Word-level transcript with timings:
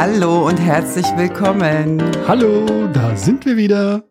Hallo 0.00 0.46
und 0.46 0.58
herzlich 0.58 1.06
willkommen. 1.16 2.00
Hallo, 2.28 2.86
da 2.92 3.16
sind 3.16 3.44
wir 3.44 3.56
wieder. 3.56 4.04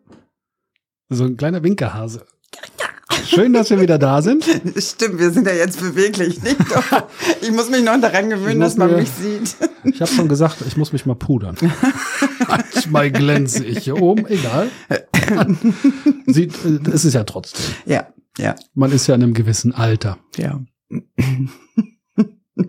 So 1.08 1.24
ein 1.24 1.38
kleiner 1.38 1.62
Winkerhase. 1.62 2.26
Schön, 3.24 3.54
dass 3.54 3.70
wir 3.70 3.80
wieder 3.80 3.98
da 3.98 4.20
sind. 4.20 4.44
Stimmt, 4.76 5.18
wir 5.18 5.30
sind 5.30 5.46
ja 5.46 5.54
jetzt 5.54 5.80
beweglich, 5.80 6.42
nicht? 6.42 6.58
Ich 7.40 7.50
muss 7.52 7.70
mich 7.70 7.82
noch 7.82 7.98
daran 7.98 8.28
gewöhnen, 8.28 8.60
dass 8.60 8.76
man 8.76 8.90
mir, 8.90 8.98
mich 8.98 9.08
sieht. 9.08 9.56
Ich 9.84 10.02
habe 10.02 10.12
schon 10.12 10.28
gesagt, 10.28 10.58
ich 10.66 10.76
muss 10.76 10.92
mich 10.92 11.06
mal 11.06 11.14
pudern. 11.14 11.56
Manchmal 12.46 13.10
glänze 13.10 13.64
ich 13.64 13.78
hier 13.78 13.96
oben, 13.96 14.26
egal. 14.26 14.68
Sieht, 16.26 16.52
es 16.92 17.06
ist 17.06 17.14
ja 17.14 17.24
trotzdem. 17.24 17.64
Ja, 17.86 18.08
ja. 18.36 18.56
Man 18.74 18.92
ist 18.92 19.06
ja 19.06 19.14
in 19.14 19.22
einem 19.22 19.32
gewissen 19.32 19.72
Alter. 19.72 20.18
Ja. 20.36 20.60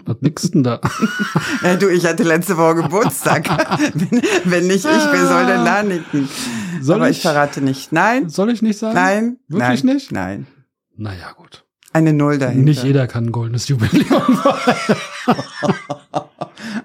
Was 0.05 0.17
nix 0.21 0.51
denn 0.51 0.63
da? 0.63 0.79
Ja, 1.63 1.75
du, 1.75 1.89
ich 1.89 2.05
hatte 2.05 2.23
letzte 2.23 2.57
Woche 2.57 2.75
Geburtstag. 2.75 3.49
wenn, 3.93 4.21
wenn 4.45 4.67
nicht 4.67 4.85
ich, 4.85 5.11
wer 5.11 5.27
soll 5.27 5.45
denn 5.45 5.65
da 5.65 5.83
nicken? 5.83 6.29
Soll 6.81 6.97
Aber 6.97 7.09
ich, 7.09 7.17
ich, 7.17 7.23
verrate 7.23 7.61
nicht. 7.61 7.91
Nein. 7.91 8.29
Soll 8.29 8.49
ich 8.51 8.61
nicht 8.61 8.77
sagen? 8.77 8.95
Nein. 8.95 9.37
Wirklich 9.47 9.83
nein, 9.83 9.95
nicht? 9.95 10.11
Nein. 10.11 10.47
Naja, 10.95 11.31
gut. 11.35 11.65
Eine 11.91 12.13
Null 12.13 12.37
dahinter. 12.37 12.63
Nicht 12.63 12.83
jeder 12.83 13.07
kann 13.07 13.25
ein 13.25 13.31
goldenes 13.31 13.67
Jubiläum 13.67 14.39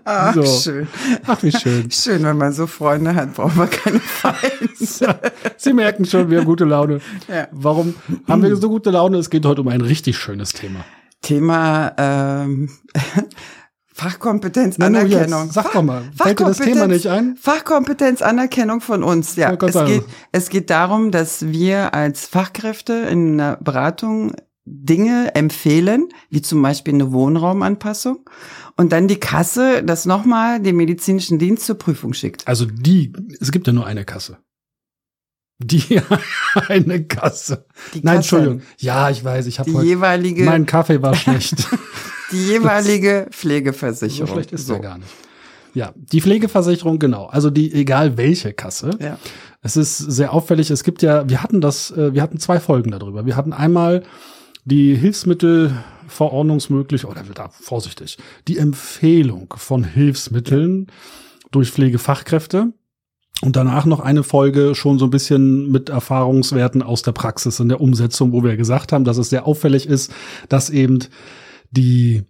Ach, 0.04 0.34
so. 0.34 0.44
schön. 0.44 0.88
Ach, 1.26 1.42
wie 1.42 1.52
schön. 1.52 1.90
Schön, 1.90 2.22
wenn 2.24 2.38
man 2.38 2.52
so 2.52 2.66
Freunde 2.66 3.14
hat, 3.14 3.34
braucht 3.34 3.56
man 3.56 3.68
keine 3.68 4.00
Feinde. 4.00 4.70
Sie 5.56 5.72
merken 5.72 6.04
schon, 6.04 6.30
wir 6.30 6.38
haben 6.38 6.46
gute 6.46 6.64
Laune. 6.64 7.00
Ja. 7.28 7.48
Warum 7.52 7.94
haben 8.28 8.42
wir 8.42 8.56
so 8.56 8.68
gute 8.68 8.90
Laune? 8.90 9.18
Es 9.18 9.30
geht 9.30 9.44
heute 9.44 9.60
um 9.60 9.68
ein 9.68 9.80
richtig 9.80 10.16
schönes 10.16 10.52
Thema. 10.52 10.84
Thema 11.24 11.92
ähm, 11.98 12.70
Fachkompetenz, 13.96 14.78
Anerkennung. 14.78 15.50
Sag 15.50 15.72
doch 15.72 15.82
mal, 15.82 16.02
fällt 16.20 16.40
dir 16.40 16.46
das 16.46 16.58
Thema 16.58 16.88
nicht 16.88 17.06
ein? 17.06 17.36
Fachkompetenz, 17.40 18.22
Anerkennung 18.22 18.80
von 18.80 19.04
uns. 19.04 19.36
Ja, 19.36 19.52
es 19.52 19.84
geht, 19.86 20.04
es 20.32 20.48
geht 20.48 20.70
darum, 20.70 21.10
dass 21.12 21.46
wir 21.46 21.94
als 21.94 22.26
Fachkräfte 22.26 22.92
in 22.92 23.40
einer 23.40 23.56
Beratung 23.56 24.32
Dinge 24.64 25.34
empfehlen, 25.34 26.08
wie 26.30 26.42
zum 26.42 26.60
Beispiel 26.62 26.94
eine 26.94 27.12
Wohnraumanpassung, 27.12 28.28
und 28.76 28.92
dann 28.92 29.08
die 29.08 29.20
Kasse 29.20 29.82
das 29.84 30.06
nochmal 30.06 30.60
dem 30.60 30.76
medizinischen 30.76 31.38
Dienst 31.38 31.66
zur 31.66 31.76
Prüfung 31.76 32.14
schickt. 32.14 32.48
Also 32.48 32.66
die, 32.66 33.12
es 33.40 33.52
gibt 33.52 33.66
ja 33.66 33.72
nur 33.72 33.86
eine 33.86 34.04
Kasse. 34.04 34.38
Die 35.58 36.00
eine 36.68 37.04
Kasse. 37.04 37.66
Die 37.94 38.00
Nein, 38.02 38.16
Kasse. 38.16 38.16
Entschuldigung. 38.16 38.62
Ja, 38.78 39.10
ich 39.10 39.24
weiß, 39.24 39.46
ich 39.46 39.58
habe 39.58 39.72
heute 39.72 39.86
jeweilige 39.86 40.44
mein 40.44 40.66
Kaffee 40.66 41.00
war 41.00 41.14
schlecht. 41.14 41.68
die 42.32 42.46
jeweilige 42.46 43.26
das, 43.26 43.36
Pflegeversicherung. 43.36 44.28
So 44.28 44.34
schlecht 44.34 44.52
ist 44.52 44.66
so. 44.66 44.80
gar 44.80 44.98
nicht. 44.98 45.10
Ja, 45.74 45.92
die 45.96 46.20
Pflegeversicherung, 46.20 46.98
genau. 46.98 47.26
Also 47.26 47.50
die, 47.50 47.72
egal 47.72 48.16
welche 48.16 48.52
Kasse. 48.52 48.90
Ja. 49.00 49.18
Es 49.62 49.76
ist 49.76 49.98
sehr 49.98 50.32
auffällig. 50.32 50.70
Es 50.70 50.84
gibt 50.84 51.02
ja, 51.02 51.28
wir 51.28 51.42
hatten 51.42 51.60
das, 51.60 51.90
äh, 51.90 52.14
wir 52.14 52.22
hatten 52.22 52.38
zwei 52.38 52.60
Folgen 52.60 52.92
darüber. 52.92 53.26
Wir 53.26 53.34
hatten 53.34 53.52
einmal 53.52 54.04
die 54.64 54.94
Hilfsmittelverordnungsmöglich, 54.94 57.06
oder 57.06 57.24
da 57.34 57.48
vorsichtig, 57.48 58.18
die 58.46 58.58
Empfehlung 58.58 59.52
von 59.56 59.82
Hilfsmitteln 59.84 60.86
durch 61.50 61.70
Pflegefachkräfte. 61.70 62.72
Und 63.42 63.56
danach 63.56 63.84
noch 63.84 64.00
eine 64.00 64.22
Folge 64.22 64.74
schon 64.74 64.98
so 64.98 65.06
ein 65.06 65.10
bisschen 65.10 65.70
mit 65.70 65.90
Erfahrungswerten 65.90 66.82
aus 66.82 67.02
der 67.02 67.12
Praxis 67.12 67.60
in 67.60 67.68
der 67.68 67.80
Umsetzung, 67.80 68.32
wo 68.32 68.42
wir 68.42 68.56
gesagt 68.56 68.92
haben, 68.92 69.04
dass 69.04 69.18
es 69.18 69.30
sehr 69.30 69.46
auffällig 69.46 69.86
ist, 69.86 70.12
dass 70.48 70.70
eben 70.70 71.00
die 71.70 72.24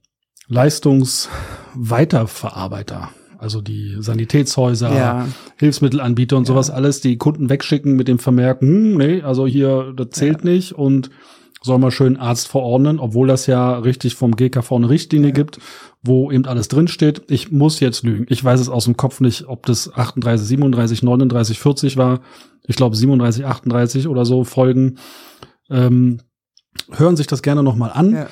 Leistungsweiterverarbeiter, 0.48 3.10
also 3.38 3.60
die 3.60 3.96
Sanitätshäuser, 3.98 4.94
ja. 4.94 5.28
Hilfsmittelanbieter 5.56 6.36
und 6.36 6.44
ja. 6.44 6.54
sowas 6.54 6.70
alles, 6.70 7.00
die 7.00 7.18
Kunden 7.18 7.48
wegschicken 7.48 7.94
mit 7.94 8.08
dem 8.08 8.18
Vermerk, 8.18 8.60
hm, 8.60 8.96
nee, 8.96 9.22
also 9.22 9.46
hier, 9.46 9.92
das 9.96 10.10
zählt 10.10 10.44
ja. 10.44 10.50
nicht 10.50 10.72
und 10.72 11.10
soll 11.62 11.78
man 11.78 11.90
schön 11.90 12.18
Arzt 12.18 12.48
verordnen, 12.48 12.98
obwohl 12.98 13.26
das 13.26 13.46
ja 13.46 13.78
richtig 13.78 14.16
vom 14.16 14.36
GKV 14.36 14.72
eine 14.72 14.90
Richtlinie 14.90 15.32
gibt, 15.32 15.60
wo 16.04 16.30
eben 16.30 16.44
alles 16.46 16.68
drinsteht. 16.68 17.22
Ich 17.28 17.50
muss 17.50 17.80
jetzt 17.80 18.02
lügen. 18.02 18.26
Ich 18.28 18.44
weiß 18.44 18.60
es 18.60 18.68
aus 18.68 18.84
dem 18.84 18.96
Kopf 18.96 19.20
nicht, 19.20 19.48
ob 19.48 19.66
das 19.66 19.92
38, 19.92 20.46
37, 20.46 21.02
39, 21.02 21.58
40 21.58 21.96
war. 21.96 22.20
Ich 22.66 22.76
glaube 22.76 22.94
37, 22.94 23.46
38 23.46 24.08
oder 24.08 24.24
so 24.24 24.44
Folgen. 24.44 24.98
Ähm, 25.70 26.20
hören 26.90 27.16
sich 27.16 27.26
das 27.26 27.42
gerne 27.42 27.62
nochmal 27.62 27.90
an. 27.92 28.12
Ja. 28.12 28.26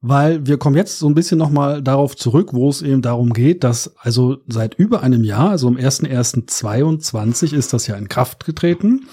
Weil 0.00 0.46
wir 0.46 0.58
kommen 0.58 0.76
jetzt 0.76 1.00
so 1.00 1.08
ein 1.08 1.14
bisschen 1.14 1.38
nochmal 1.38 1.82
darauf 1.82 2.16
zurück, 2.16 2.50
wo 2.52 2.68
es 2.68 2.82
eben 2.82 3.02
darum 3.02 3.32
geht, 3.32 3.64
dass 3.64 3.96
also 3.98 4.38
seit 4.46 4.74
über 4.74 5.02
einem 5.02 5.24
Jahr, 5.24 5.50
also 5.50 5.66
am 5.66 5.76
1.1.22 5.76 7.52
ist 7.52 7.72
das 7.72 7.88
ja 7.88 7.96
in 7.96 8.08
Kraft 8.08 8.46
getreten. 8.46 9.08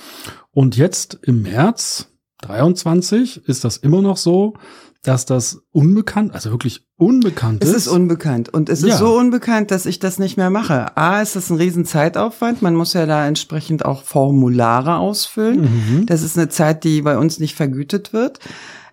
Und 0.51 0.77
jetzt 0.77 1.17
im 1.23 1.41
März, 1.41 2.11
23 2.41 3.47
ist 3.47 3.63
das 3.63 3.77
immer 3.77 4.03
noch 4.03 4.17
so, 4.17 4.53
dass 5.01 5.25
das 5.25 5.63
unbekannt, 5.71 6.33
also 6.33 6.51
wirklich 6.51 6.84
unbekannt 6.97 7.63
ist. 7.63 7.69
Es 7.69 7.75
ist 7.75 7.87
unbekannt 7.87 8.49
und 8.49 8.69
es 8.69 8.81
ist 8.81 8.89
ja. 8.89 8.97
so 8.97 9.17
unbekannt, 9.17 9.71
dass 9.71 9.85
ich 9.85 9.99
das 9.99 10.17
nicht 10.17 10.37
mehr 10.37 10.49
mache. 10.49 10.95
A, 10.97 11.21
ist 11.21 11.35
das 11.35 11.49
ein 11.49 11.57
riesen 11.57 11.85
Zeitaufwand. 11.85 12.61
Man 12.61 12.75
muss 12.75 12.93
ja 12.93 13.05
da 13.05 13.27
entsprechend 13.27 13.83
auch 13.83 14.03
Formulare 14.03 14.97
ausfüllen. 14.97 15.61
Mhm. 15.61 16.05
Das 16.05 16.21
ist 16.21 16.37
eine 16.37 16.49
Zeit, 16.49 16.83
die 16.83 17.01
bei 17.01 17.17
uns 17.17 17.39
nicht 17.39 17.55
vergütet 17.55 18.13
wird. 18.13 18.39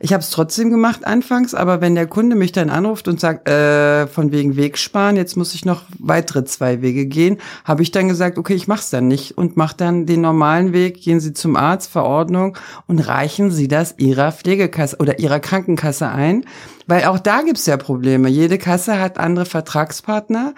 Ich 0.04 0.12
habe 0.12 0.20
es 0.20 0.30
trotzdem 0.30 0.70
gemacht 0.70 1.06
anfangs, 1.06 1.54
aber 1.54 1.80
wenn 1.80 1.94
der 1.94 2.08
Kunde 2.08 2.34
mich 2.34 2.50
dann 2.50 2.70
anruft 2.70 3.06
und 3.06 3.20
sagt, 3.20 3.48
äh, 3.48 4.08
von 4.08 4.32
wegen 4.32 4.56
Weg 4.56 4.76
sparen, 4.76 5.14
jetzt 5.14 5.36
muss 5.36 5.54
ich 5.54 5.64
noch 5.64 5.82
weitere 6.00 6.44
zwei 6.44 6.82
Wege 6.82 7.06
gehen, 7.06 7.38
habe 7.64 7.84
ich 7.84 7.92
dann 7.92 8.08
gesagt, 8.08 8.36
okay, 8.36 8.54
ich 8.54 8.66
mache 8.66 8.80
es 8.80 8.90
dann 8.90 9.06
nicht 9.06 9.38
und 9.38 9.56
mache 9.56 9.76
dann 9.76 10.04
den 10.04 10.20
normalen 10.20 10.72
Weg, 10.72 11.00
gehen 11.00 11.20
Sie 11.20 11.32
zum 11.34 11.54
Arzt, 11.54 11.88
Verordnung 11.88 12.58
und 12.88 12.98
reichen 12.98 13.52
Sie 13.52 13.68
das 13.68 13.94
Ihrer 13.96 14.32
Pflegekasse 14.32 14.96
oder 14.98 15.20
Ihrer 15.20 15.38
Krankenkasse 15.38 16.08
ein. 16.08 16.46
Weil 16.88 17.04
auch 17.04 17.20
da 17.20 17.42
gibt's 17.42 17.66
ja 17.66 17.76
Probleme. 17.76 18.28
Jede 18.28 18.58
Kasse 18.58 19.00
hat 19.00 19.18
andere 19.18 19.46
Vertragspartner 19.46 20.54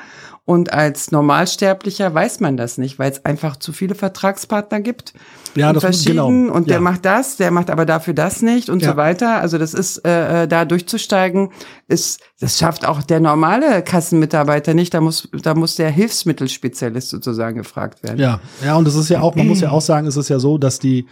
und 0.46 0.74
als 0.74 1.10
Normalsterblicher 1.10 2.12
weiß 2.12 2.40
man 2.40 2.58
das 2.58 2.76
nicht, 2.76 2.98
weil 2.98 3.10
es 3.10 3.24
einfach 3.24 3.56
zu 3.56 3.72
viele 3.72 3.94
Vertragspartner 3.94 4.80
gibt. 4.80 5.14
Ja, 5.54 5.72
das 5.72 5.84
ist 5.84 6.06
genau. 6.06 6.26
Und 6.26 6.68
der 6.68 6.80
macht 6.80 7.06
das, 7.06 7.36
der 7.36 7.50
macht 7.50 7.70
aber 7.70 7.86
dafür 7.86 8.12
das 8.12 8.42
nicht 8.42 8.68
und 8.68 8.82
ja. 8.82 8.90
so 8.90 8.96
weiter. 8.98 9.40
Also 9.40 9.56
das 9.56 9.72
ist, 9.72 10.04
äh, 10.04 10.42
äh, 10.42 10.48
da 10.48 10.66
durchzusteigen, 10.66 11.50
ist, 11.88 12.20
das 12.40 12.58
schafft 12.58 12.86
auch 12.86 13.02
der 13.02 13.20
normale 13.20 13.82
Kassenmitarbeiter 13.82 14.74
nicht. 14.74 14.92
Da 14.92 15.00
muss, 15.00 15.30
da 15.32 15.54
muss 15.54 15.76
der 15.76 15.90
Hilfsmittelspezialist 15.90 17.08
sozusagen 17.08 17.56
gefragt 17.56 18.02
werden. 18.02 18.18
Ja, 18.18 18.40
ja, 18.62 18.76
und 18.76 18.86
es 18.86 18.96
ist 18.96 19.08
ja 19.08 19.22
auch, 19.22 19.34
man 19.36 19.46
muss 19.46 19.60
ja 19.60 19.70
auch 19.70 19.80
sagen, 19.80 20.06
es 20.06 20.18
ist 20.18 20.28
ja 20.28 20.38
so, 20.38 20.58
dass 20.58 20.78
die, 20.78 21.06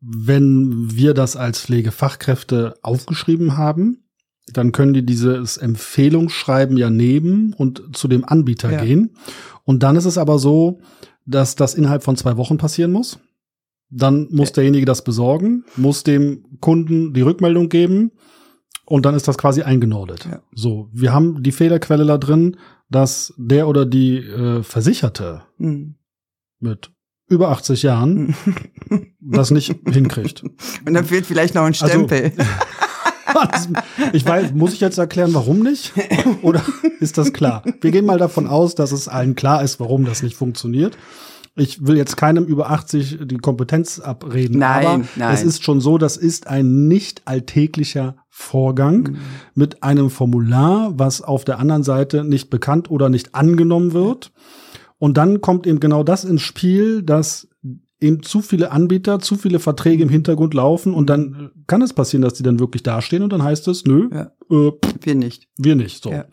wenn 0.00 0.88
wir 0.90 1.12
das 1.12 1.36
als 1.36 1.60
Pflegefachkräfte 1.60 2.76
aufgeschrieben 2.80 3.58
haben, 3.58 4.03
dann 4.52 4.72
können 4.72 4.92
die 4.92 5.04
dieses 5.04 5.56
Empfehlungsschreiben 5.56 6.76
ja 6.76 6.90
nehmen 6.90 7.54
und 7.54 7.96
zu 7.96 8.08
dem 8.08 8.24
Anbieter 8.24 8.70
ja. 8.72 8.84
gehen. 8.84 9.16
Und 9.64 9.82
dann 9.82 9.96
ist 9.96 10.04
es 10.04 10.18
aber 10.18 10.38
so, 10.38 10.80
dass 11.26 11.56
das 11.56 11.74
innerhalb 11.74 12.02
von 12.02 12.16
zwei 12.16 12.36
Wochen 12.36 12.58
passieren 12.58 12.92
muss. 12.92 13.18
Dann 13.90 14.28
muss 14.30 14.52
derjenige 14.52 14.86
das 14.86 15.04
besorgen, 15.04 15.64
muss 15.76 16.02
dem 16.04 16.44
Kunden 16.60 17.14
die 17.14 17.20
Rückmeldung 17.20 17.68
geben 17.68 18.12
und 18.86 19.06
dann 19.06 19.14
ist 19.14 19.28
das 19.28 19.38
quasi 19.38 19.62
eingenordet. 19.62 20.26
Ja. 20.26 20.42
So, 20.52 20.90
wir 20.92 21.12
haben 21.12 21.42
die 21.42 21.52
Fehlerquelle 21.52 22.04
da 22.04 22.18
drin, 22.18 22.56
dass 22.90 23.32
der 23.36 23.68
oder 23.68 23.86
die 23.86 24.18
äh, 24.18 24.62
Versicherte 24.62 25.42
mhm. 25.58 25.96
mit 26.58 26.90
über 27.28 27.50
80 27.50 27.82
Jahren 27.82 28.34
das 29.20 29.50
nicht 29.50 29.74
hinkriegt. 29.90 30.42
Und 30.86 30.94
dann 30.94 31.04
fehlt 31.04 31.24
vielleicht 31.24 31.54
noch 31.54 31.62
ein 31.62 31.72
also 31.72 31.86
Stempel. 31.86 32.32
Also, 32.36 32.42
ich 34.12 34.26
weiß, 34.26 34.52
muss 34.54 34.72
ich 34.72 34.80
jetzt 34.80 34.98
erklären, 34.98 35.34
warum 35.34 35.60
nicht? 35.60 35.92
Oder 36.42 36.62
ist 37.00 37.18
das 37.18 37.32
klar? 37.32 37.62
Wir 37.80 37.90
gehen 37.90 38.06
mal 38.06 38.18
davon 38.18 38.46
aus, 38.46 38.74
dass 38.74 38.92
es 38.92 39.08
allen 39.08 39.34
klar 39.34 39.62
ist, 39.62 39.80
warum 39.80 40.04
das 40.04 40.22
nicht 40.22 40.36
funktioniert. 40.36 40.96
Ich 41.56 41.86
will 41.86 41.96
jetzt 41.96 42.16
keinem 42.16 42.46
über 42.46 42.70
80 42.70 43.18
die 43.22 43.38
Kompetenz 43.38 44.00
abreden, 44.00 44.58
nein, 44.58 44.86
aber 44.86 45.04
nein. 45.14 45.34
es 45.34 45.44
ist 45.44 45.62
schon 45.62 45.80
so, 45.80 45.98
das 45.98 46.16
ist 46.16 46.48
ein 46.48 46.88
nicht 46.88 47.22
alltäglicher 47.26 48.16
Vorgang 48.28 49.02
mhm. 49.02 49.18
mit 49.54 49.84
einem 49.84 50.10
Formular, 50.10 50.92
was 50.96 51.22
auf 51.22 51.44
der 51.44 51.60
anderen 51.60 51.84
Seite 51.84 52.24
nicht 52.24 52.50
bekannt 52.50 52.90
oder 52.90 53.08
nicht 53.08 53.36
angenommen 53.36 53.92
wird. 53.92 54.32
Und 54.98 55.16
dann 55.16 55.40
kommt 55.40 55.66
eben 55.68 55.78
genau 55.78 56.02
das 56.02 56.24
ins 56.24 56.42
Spiel, 56.42 57.02
dass 57.02 57.46
eben 58.04 58.22
zu 58.22 58.40
viele 58.40 58.70
Anbieter, 58.70 59.18
zu 59.18 59.36
viele 59.36 59.58
Verträge 59.58 60.02
im 60.02 60.08
Hintergrund 60.08 60.54
laufen 60.54 60.94
und 60.94 61.10
dann 61.10 61.50
kann 61.66 61.82
es 61.82 61.92
passieren, 61.92 62.22
dass 62.22 62.34
die 62.34 62.42
dann 62.42 62.60
wirklich 62.60 62.82
dastehen 62.82 63.22
und 63.22 63.32
dann 63.32 63.42
heißt 63.42 63.66
es, 63.68 63.84
nö, 63.84 64.08
ja. 64.12 64.30
äh, 64.50 64.72
wir 65.00 65.14
nicht. 65.14 65.48
Wir 65.56 65.74
nicht. 65.74 66.02
So. 66.02 66.10
Ja. 66.10 66.26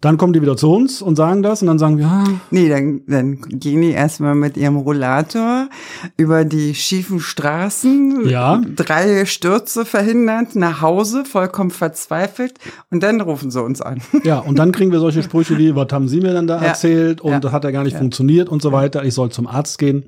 Dann 0.00 0.16
kommen 0.16 0.32
die 0.32 0.40
wieder 0.40 0.56
zu 0.56 0.70
uns 0.72 1.02
und 1.02 1.16
sagen 1.16 1.42
das 1.42 1.60
und 1.60 1.66
dann 1.66 1.78
sagen 1.80 1.98
wir, 1.98 2.06
ah. 2.06 2.24
Nee, 2.52 2.68
dann, 2.68 3.02
dann 3.08 3.40
gehen 3.40 3.82
die 3.82 3.90
erstmal 3.90 4.36
mit 4.36 4.56
ihrem 4.56 4.76
Rollator 4.76 5.68
über 6.16 6.44
die 6.44 6.76
schiefen 6.76 7.18
Straßen, 7.18 8.28
ja. 8.28 8.62
drei 8.76 9.24
Stürze 9.26 9.84
verhindert, 9.84 10.54
nach 10.54 10.82
Hause, 10.82 11.24
vollkommen 11.24 11.70
verzweifelt 11.70 12.58
und 12.92 13.02
dann 13.02 13.20
rufen 13.20 13.50
sie 13.50 13.60
uns 13.60 13.80
an. 13.80 14.00
Ja, 14.22 14.38
und 14.38 14.58
dann 14.58 14.70
kriegen 14.70 14.92
wir 14.92 15.00
solche 15.00 15.22
Sprüche 15.22 15.58
wie, 15.58 15.74
was 15.74 15.88
haben 15.90 16.06
Sie 16.08 16.20
mir 16.20 16.32
denn 16.32 16.46
da 16.46 16.60
ja. 16.60 16.68
erzählt 16.68 17.20
und 17.20 17.44
ja. 17.44 17.52
hat 17.52 17.64
er 17.64 17.72
gar 17.72 17.82
nicht 17.82 17.94
ja. 17.94 17.98
funktioniert 17.98 18.48
und 18.48 18.62
so 18.62 18.70
weiter, 18.70 19.04
ich 19.04 19.14
soll 19.14 19.30
zum 19.30 19.48
Arzt 19.48 19.78
gehen. 19.78 20.04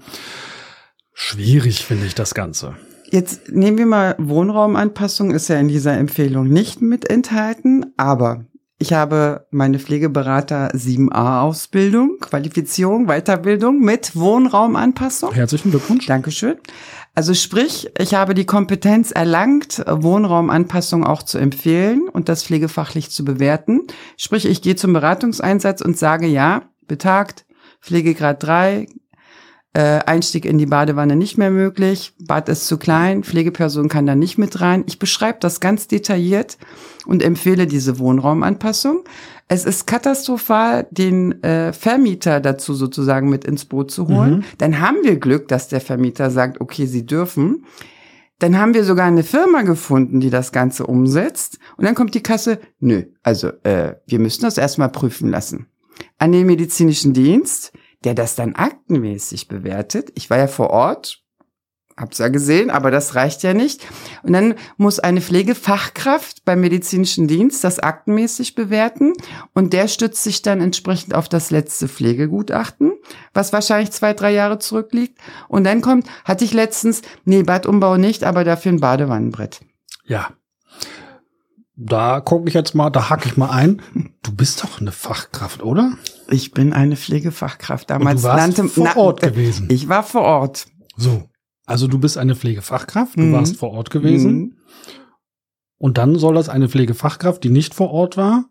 Schwierig 1.23 1.85
finde 1.85 2.07
ich 2.07 2.15
das 2.15 2.33
Ganze. 2.33 2.77
Jetzt 3.11 3.51
nehmen 3.51 3.77
wir 3.77 3.85
mal 3.85 4.15
Wohnraumanpassung, 4.19 5.33
ist 5.33 5.49
ja 5.49 5.59
in 5.59 5.69
dieser 5.69 5.93
Empfehlung 5.93 6.49
nicht 6.49 6.81
mit 6.81 7.11
enthalten, 7.11 7.93
aber 7.99 8.47
ich 8.79 8.95
habe 8.95 9.47
meine 9.51 9.79
Pflegeberater 9.79 10.71
7a 10.75 11.43
Ausbildung, 11.43 12.17
Qualifizierung, 12.21 13.07
Weiterbildung 13.07 13.81
mit 13.81 14.17
Wohnraumanpassung. 14.17 15.35
Herzlichen 15.35 15.71
Glückwunsch. 15.73 16.07
Dankeschön. 16.07 16.57
Also 17.15 17.35
sprich, 17.35 17.91
ich 17.99 18.15
habe 18.15 18.33
die 18.33 18.47
Kompetenz 18.47 19.11
erlangt, 19.11 19.85
Wohnraumanpassung 19.87 21.05
auch 21.05 21.23
zu 21.23 21.37
empfehlen 21.37 22.09
und 22.11 22.31
das 22.31 22.45
pflegefachlich 22.45 23.11
zu 23.11 23.27
bewerten. 23.27 23.83
Sprich, 24.17 24.47
ich 24.47 24.63
gehe 24.63 24.75
zum 24.75 24.95
Beratungseinsatz 24.95 25.83
und 25.83 25.99
sage, 25.99 26.27
ja, 26.27 26.63
betagt, 26.89 27.45
Pflegegrad 27.83 28.43
3, 28.43 28.87
äh, 29.73 30.01
Einstieg 30.05 30.45
in 30.45 30.59
die 30.59 30.67
Badewanne 30.67 31.15
nicht 31.15 31.39
mehr 31.39 31.51
möglich, 31.51 32.13
Bad 32.19 32.49
ist 32.49 32.67
zu 32.67 32.77
klein, 32.77 33.23
Pflegeperson 33.23 33.89
kann 33.89 34.07
da 34.07 34.17
nicht 34.17 34.37
mit 34.37 34.61
rein. 34.61 34.83
Ich 34.87 34.99
beschreibe 34.99 35.39
das 35.41 35.61
ganz 35.61 35.87
detailliert 35.87 36.59
und 37.07 37.23
empfehle 37.23 37.67
diese 37.67 37.99
Wohnraumanpassung. 38.01 39.05
Es 39.47 39.65
ist 39.65 39.87
katastrophal, 39.87 40.87
den 40.91 41.43
äh, 41.43 41.73
Vermieter 41.73 42.41
dazu 42.41 42.75
sozusagen 42.75 43.29
mit 43.29 43.45
ins 43.45 43.65
Boot 43.65 43.91
zu 43.91 44.09
holen. 44.09 44.39
Mhm. 44.39 44.45
Dann 44.59 44.81
haben 44.81 44.99
wir 45.03 45.19
Glück, 45.19 45.49
dass 45.49 45.69
der 45.69 45.81
Vermieter 45.81 46.31
sagt, 46.31 46.61
okay, 46.61 46.87
Sie 46.87 47.07
dürfen. 47.07 47.65
Dann 48.41 48.59
haben 48.59 48.75
wir 48.75 48.85
sogar 48.85 49.07
eine 49.07 49.23
Firma 49.23 49.63
gefunden, 49.63 50.21
die 50.21 50.31
das 50.31 50.51
Ganze 50.51 50.87
umsetzt. 50.87 51.59
Und 51.77 51.85
dann 51.85 51.95
kommt 51.95 52.15
die 52.15 52.23
Kasse, 52.23 52.59
nö, 52.81 53.05
also 53.23 53.49
äh, 53.65 53.97
wir 54.07 54.19
müssen 54.19 54.43
das 54.43 54.57
erstmal 54.57 54.89
prüfen 54.89 55.31
lassen. 55.31 55.67
An 56.19 56.33
den 56.33 56.47
medizinischen 56.47 57.13
Dienst, 57.13 57.73
der 58.05 58.15
das 58.15 58.35
dann 58.35 58.55
aktenmäßig 58.55 59.49
bewertet. 59.49 60.13
Ich 60.15 60.31
war 60.31 60.39
ja 60.39 60.47
vor 60.47 60.71
Ort, 60.71 61.23
hab's 62.01 62.19
ja 62.19 62.29
gesehen, 62.29 62.71
aber 62.71 62.91
das 62.91 63.15
reicht 63.15 63.43
ja 63.43 63.53
nicht. 63.53 63.87
Und 64.23 64.33
dann 64.33 64.55
muss 64.77 64.99
eine 64.99 65.21
Pflegefachkraft 65.21 66.45
beim 66.45 66.61
medizinischen 66.61 67.29
Dienst 67.29 67.63
das 67.63 67.79
aktenmäßig 67.79 68.55
bewerten 68.55 69.13
und 69.55 69.73
der 69.73 69.87
stützt 69.87 70.25
sich 70.25 70.43
dann 70.43 70.61
entsprechend 70.61 71.15
auf 71.15 71.29
das 71.29 71.51
letzte 71.51 71.89
Pflegegutachten, 71.89 72.93
was 73.35 73.53
wahrscheinlich 73.53 73.91
zwei, 73.91 74.15
drei 74.15 74.33
Jahre 74.33 74.59
zurückliegt. 74.59 75.19
Und 75.49 75.65
dann 75.65 75.83
kommt, 75.83 76.07
hatte 76.25 76.45
ich 76.45 76.55
letztens, 76.55 77.03
nee, 77.25 77.43
Badumbau 77.43 77.97
nicht, 77.97 78.25
aber 78.25 78.45
dafür 78.45 78.73
ein 78.73 78.81
Badewannenbrett. 78.81 79.61
Ja, 80.07 80.31
da 81.83 82.21
gucke 82.21 82.49
ich 82.49 82.55
jetzt 82.55 82.75
mal, 82.75 82.91
da 82.91 83.09
hacke 83.09 83.29
ich 83.29 83.37
mal 83.37 83.51
ein. 83.51 83.83
Du 84.23 84.37
bist 84.37 84.63
doch 84.63 84.83
eine 84.83 84.93
Fachkraft, 84.93 85.63
oder? 85.63 85.95
Ich 86.29 86.53
bin 86.53 86.75
eine 86.75 86.95
Pflegefachkraft. 86.95 87.89
Damals 87.89 88.17
Und 88.17 88.23
du 88.23 88.29
warst 88.29 88.59
nannte, 88.59 88.69
vor 88.69 88.97
Ort 88.99 89.23
gewesen. 89.23 89.67
Ich 89.71 89.89
war 89.89 90.03
vor 90.03 90.21
Ort. 90.21 90.67
So. 90.95 91.31
Also 91.65 91.89
du 91.89 91.99
bist 91.99 92.19
eine 92.19 92.37
Pflegefachkraft, 92.37 93.17
du 93.17 93.23
mhm. 93.23 93.33
warst 93.33 93.57
vor 93.57 93.71
Ort 93.71 93.89
gewesen. 93.89 94.33
Mhm. 94.33 94.57
Und 95.79 95.97
dann 95.97 96.17
soll 96.17 96.35
das 96.35 96.51
eine 96.51 96.69
Pflegefachkraft, 96.69 97.43
die 97.43 97.49
nicht 97.49 97.75
vor 97.75 97.91
Ort 97.93 98.19
war, 98.19 98.45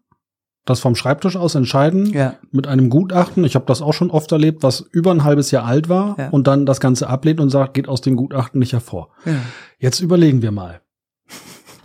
das 0.66 0.80
vom 0.80 0.96
Schreibtisch 0.96 1.36
aus 1.36 1.54
entscheiden 1.54 2.08
ja. 2.14 2.34
mit 2.52 2.66
einem 2.66 2.90
Gutachten. 2.90 3.44
Ich 3.44 3.54
habe 3.54 3.66
das 3.66 3.84
auch 3.84 3.94
schon 3.94 4.10
oft 4.10 4.32
erlebt, 4.32 4.64
was 4.64 4.82
über 4.92 5.12
ein 5.12 5.24
halbes 5.24 5.52
Jahr 5.52 5.66
alt 5.66 5.88
war 5.88 6.16
ja. 6.18 6.30
und 6.30 6.48
dann 6.48 6.66
das 6.66 6.80
Ganze 6.80 7.08
ablehnt 7.08 7.40
und 7.40 7.52
sagt, 7.52 7.76
geht 7.76 7.88
aus 7.88 8.02
dem 8.02 8.16
Gutachten 8.16 8.60
nicht 8.60 8.74
hervor. 8.74 9.10
Ja. 9.24 9.36
Jetzt 9.78 10.00
überlegen 10.00 10.42
wir 10.42 10.52
mal. 10.52 10.82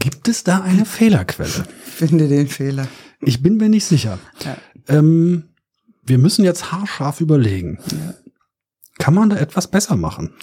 Gibt 0.04 0.28
es 0.28 0.44
da 0.44 0.60
eine 0.60 0.84
Fehlerquelle? 0.84 1.64
Finde 1.82 2.28
den 2.28 2.46
Fehler. 2.46 2.88
Ich 3.22 3.42
bin 3.42 3.56
mir 3.56 3.70
nicht 3.70 3.86
sicher. 3.86 4.18
Ja. 4.44 4.58
Ähm, 4.86 5.44
wir 6.04 6.18
müssen 6.18 6.44
jetzt 6.44 6.70
haarscharf 6.72 7.22
überlegen. 7.22 7.78
Ja. 7.90 8.14
Kann 8.98 9.14
man 9.14 9.30
da 9.30 9.36
etwas 9.36 9.66
besser 9.68 9.96
machen? 9.96 10.34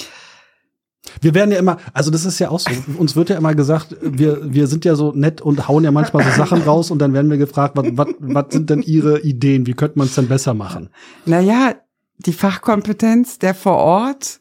Wir 1.22 1.36
werden 1.36 1.52
ja 1.52 1.60
immer, 1.60 1.78
also 1.94 2.10
das 2.10 2.26
ist 2.26 2.40
ja 2.40 2.50
auch 2.50 2.60
so, 2.60 2.72
uns 2.98 3.16
wird 3.16 3.30
ja 3.30 3.38
immer 3.38 3.54
gesagt, 3.54 3.96
wir, 4.02 4.52
wir 4.52 4.66
sind 4.66 4.84
ja 4.84 4.96
so 4.96 5.12
nett 5.12 5.42
und 5.42 5.68
hauen 5.68 5.84
ja 5.84 5.92
manchmal 5.92 6.24
so 6.24 6.32
Sachen 6.32 6.64
raus 6.64 6.90
und 6.90 6.98
dann 6.98 7.14
werden 7.14 7.30
wir 7.30 7.38
gefragt, 7.38 7.78
was, 7.78 7.86
was, 7.92 8.08
was 8.18 8.46
sind 8.50 8.72
denn 8.72 8.82
Ihre 8.82 9.20
Ideen? 9.22 9.68
Wie 9.68 9.74
könnte 9.74 10.00
man 10.00 10.08
es 10.08 10.16
denn 10.16 10.28
besser 10.28 10.56
machen? 10.56 10.90
Naja, 11.28 11.76
die 12.18 12.34
Fachkompetenz 12.34 13.38
der 13.38 13.54
vor 13.54 13.78
Ort 13.78 14.41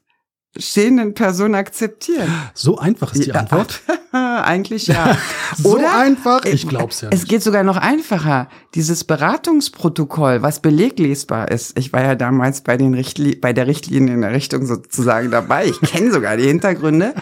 stehenden 0.56 1.14
Person 1.14 1.54
akzeptieren. 1.54 2.28
So 2.54 2.78
einfach 2.78 3.14
ist 3.14 3.26
die 3.26 3.32
Antwort. 3.32 3.82
Eigentlich 4.12 4.88
ja. 4.88 5.16
so 5.56 5.76
Oder, 5.76 5.96
einfach? 5.96 6.44
Ich 6.44 6.66
glaub's 6.66 7.02
ja. 7.02 7.08
Nicht. 7.08 7.22
Es 7.22 7.28
geht 7.28 7.42
sogar 7.42 7.62
noch 7.62 7.76
einfacher. 7.76 8.48
Dieses 8.74 9.04
Beratungsprotokoll, 9.04 10.42
was 10.42 10.60
beleglesbar 10.60 11.50
ist. 11.50 11.78
Ich 11.78 11.92
war 11.92 12.02
ja 12.02 12.14
damals 12.16 12.62
bei 12.62 12.76
den 12.76 12.94
Richtli 12.94 13.36
bei 13.36 13.52
der 13.52 13.68
Richtlinie 13.68 14.14
in 14.14 14.22
der 14.22 14.32
Richtung 14.32 14.66
sozusagen 14.66 15.30
dabei. 15.30 15.66
Ich 15.66 15.80
kenne 15.80 16.10
sogar 16.12 16.36
die 16.36 16.46
Hintergründe. 16.46 17.14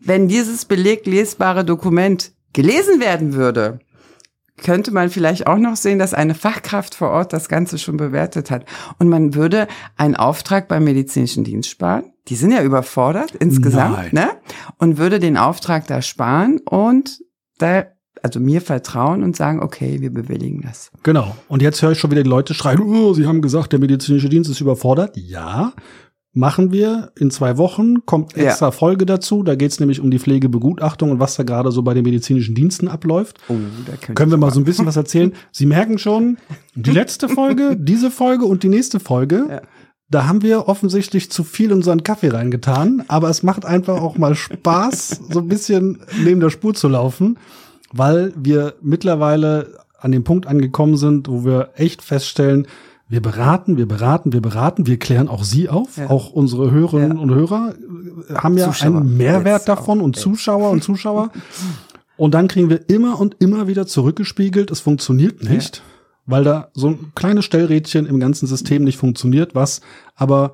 Wenn 0.00 0.26
dieses 0.26 0.64
beleglesbare 0.64 1.64
Dokument 1.64 2.32
gelesen 2.52 3.00
werden 3.00 3.34
würde, 3.34 3.78
könnte 4.62 4.90
man 4.90 5.10
vielleicht 5.10 5.46
auch 5.46 5.58
noch 5.58 5.76
sehen, 5.76 5.98
dass 5.98 6.14
eine 6.14 6.34
Fachkraft 6.34 6.94
vor 6.94 7.10
Ort 7.10 7.32
das 7.32 7.48
Ganze 7.48 7.78
schon 7.78 7.96
bewertet 7.96 8.50
hat. 8.50 8.64
Und 8.98 9.08
man 9.08 9.34
würde 9.34 9.68
einen 9.96 10.16
Auftrag 10.16 10.68
beim 10.68 10.84
medizinischen 10.84 11.44
Dienst 11.44 11.70
sparen. 11.70 12.11
Die 12.28 12.36
sind 12.36 12.52
ja 12.52 12.62
überfordert 12.62 13.34
insgesamt, 13.34 13.96
Nein. 13.96 14.10
ne? 14.12 14.30
Und 14.78 14.98
würde 14.98 15.18
den 15.18 15.36
Auftrag 15.36 15.86
da 15.86 16.02
sparen 16.02 16.60
und 16.60 17.20
da 17.58 17.84
also 18.22 18.38
mir 18.38 18.60
vertrauen 18.60 19.22
und 19.22 19.36
sagen, 19.36 19.60
okay, 19.60 20.00
wir 20.00 20.12
bewilligen 20.12 20.62
das. 20.62 20.90
Genau. 21.02 21.36
Und 21.48 21.60
jetzt 21.60 21.82
höre 21.82 21.92
ich 21.92 21.98
schon 21.98 22.10
wieder 22.10 22.22
die 22.22 22.30
Leute 22.30 22.54
schreien, 22.54 22.80
oh, 22.80 23.14
sie 23.14 23.26
haben 23.26 23.42
gesagt, 23.42 23.72
der 23.72 23.80
medizinische 23.80 24.28
Dienst 24.28 24.48
ist 24.50 24.60
überfordert. 24.60 25.16
Ja, 25.16 25.72
machen 26.32 26.72
wir 26.72 27.12
in 27.18 27.30
zwei 27.30 27.58
Wochen, 27.58 28.06
kommt 28.06 28.36
extra 28.36 28.66
ja. 28.66 28.70
Folge 28.70 29.06
dazu. 29.06 29.42
Da 29.42 29.54
geht's 29.54 29.80
nämlich 29.80 30.00
um 30.00 30.10
die 30.10 30.18
Pflegebegutachtung 30.18 31.10
und 31.10 31.20
was 31.20 31.36
da 31.36 31.42
gerade 31.42 31.70
so 31.72 31.82
bei 31.82 31.94
den 31.94 32.04
medizinischen 32.04 32.54
Diensten 32.54 32.88
abläuft. 32.88 33.38
Oh, 33.48 33.56
da 33.86 34.14
Können 34.14 34.30
wir 34.30 34.38
mal 34.38 34.52
so 34.52 34.60
ein 34.60 34.64
bisschen 34.64 34.86
was 34.86 34.96
erzählen. 34.96 35.32
Sie 35.50 35.66
merken 35.66 35.98
schon, 35.98 36.38
die 36.74 36.90
letzte 36.90 37.28
Folge, 37.28 37.76
diese 37.78 38.10
Folge 38.10 38.44
und 38.44 38.62
die 38.62 38.68
nächste 38.68 39.00
Folge, 39.00 39.46
ja. 39.48 39.60
Da 40.12 40.26
haben 40.26 40.42
wir 40.42 40.68
offensichtlich 40.68 41.30
zu 41.30 41.42
viel 41.42 41.70
in 41.70 41.78
unseren 41.78 42.02
Kaffee 42.02 42.28
reingetan. 42.28 43.04
Aber 43.08 43.30
es 43.30 43.42
macht 43.42 43.64
einfach 43.64 44.00
auch 44.00 44.18
mal 44.18 44.34
Spaß, 44.34 45.20
so 45.30 45.40
ein 45.40 45.48
bisschen 45.48 46.00
neben 46.22 46.40
der 46.40 46.50
Spur 46.50 46.74
zu 46.74 46.88
laufen, 46.88 47.38
weil 47.92 48.32
wir 48.36 48.74
mittlerweile 48.82 49.78
an 49.98 50.12
dem 50.12 50.24
Punkt 50.24 50.46
angekommen 50.46 50.96
sind, 50.96 51.28
wo 51.28 51.44
wir 51.44 51.70
echt 51.76 52.02
feststellen, 52.02 52.66
wir 53.08 53.20
beraten, 53.20 53.76
wir 53.76 53.86
beraten, 53.86 54.32
wir 54.32 54.40
beraten, 54.40 54.86
wir 54.86 54.98
klären 54.98 55.28
auch 55.28 55.44
Sie 55.44 55.68
auf. 55.68 55.96
Ja. 55.96 56.08
Auch 56.08 56.30
unsere 56.30 56.70
Hörerinnen 56.70 57.18
ja. 57.18 57.22
und 57.22 57.34
Hörer 57.34 57.74
haben 58.34 58.56
ja 58.56 58.66
Zuschauer 58.66 59.00
einen 59.00 59.16
Mehrwert 59.16 59.68
davon 59.68 60.00
und 60.00 60.16
Zuschauer 60.16 60.70
und 60.70 60.82
Zuschauer. 60.82 61.30
Und 62.18 62.34
dann 62.34 62.46
kriegen 62.46 62.70
wir 62.70 62.88
immer 62.88 63.18
und 63.18 63.36
immer 63.40 63.66
wieder 63.66 63.86
zurückgespiegelt, 63.86 64.70
es 64.70 64.78
funktioniert 64.78 65.42
nicht, 65.42 65.78
ja. 65.78 65.82
Weil 66.26 66.44
da 66.44 66.70
so 66.72 66.88
ein 66.88 67.12
kleines 67.14 67.44
Stellrädchen 67.44 68.06
im 68.06 68.20
ganzen 68.20 68.46
System 68.46 68.84
nicht 68.84 68.96
funktioniert, 68.96 69.54
was 69.54 69.80
aber 70.14 70.52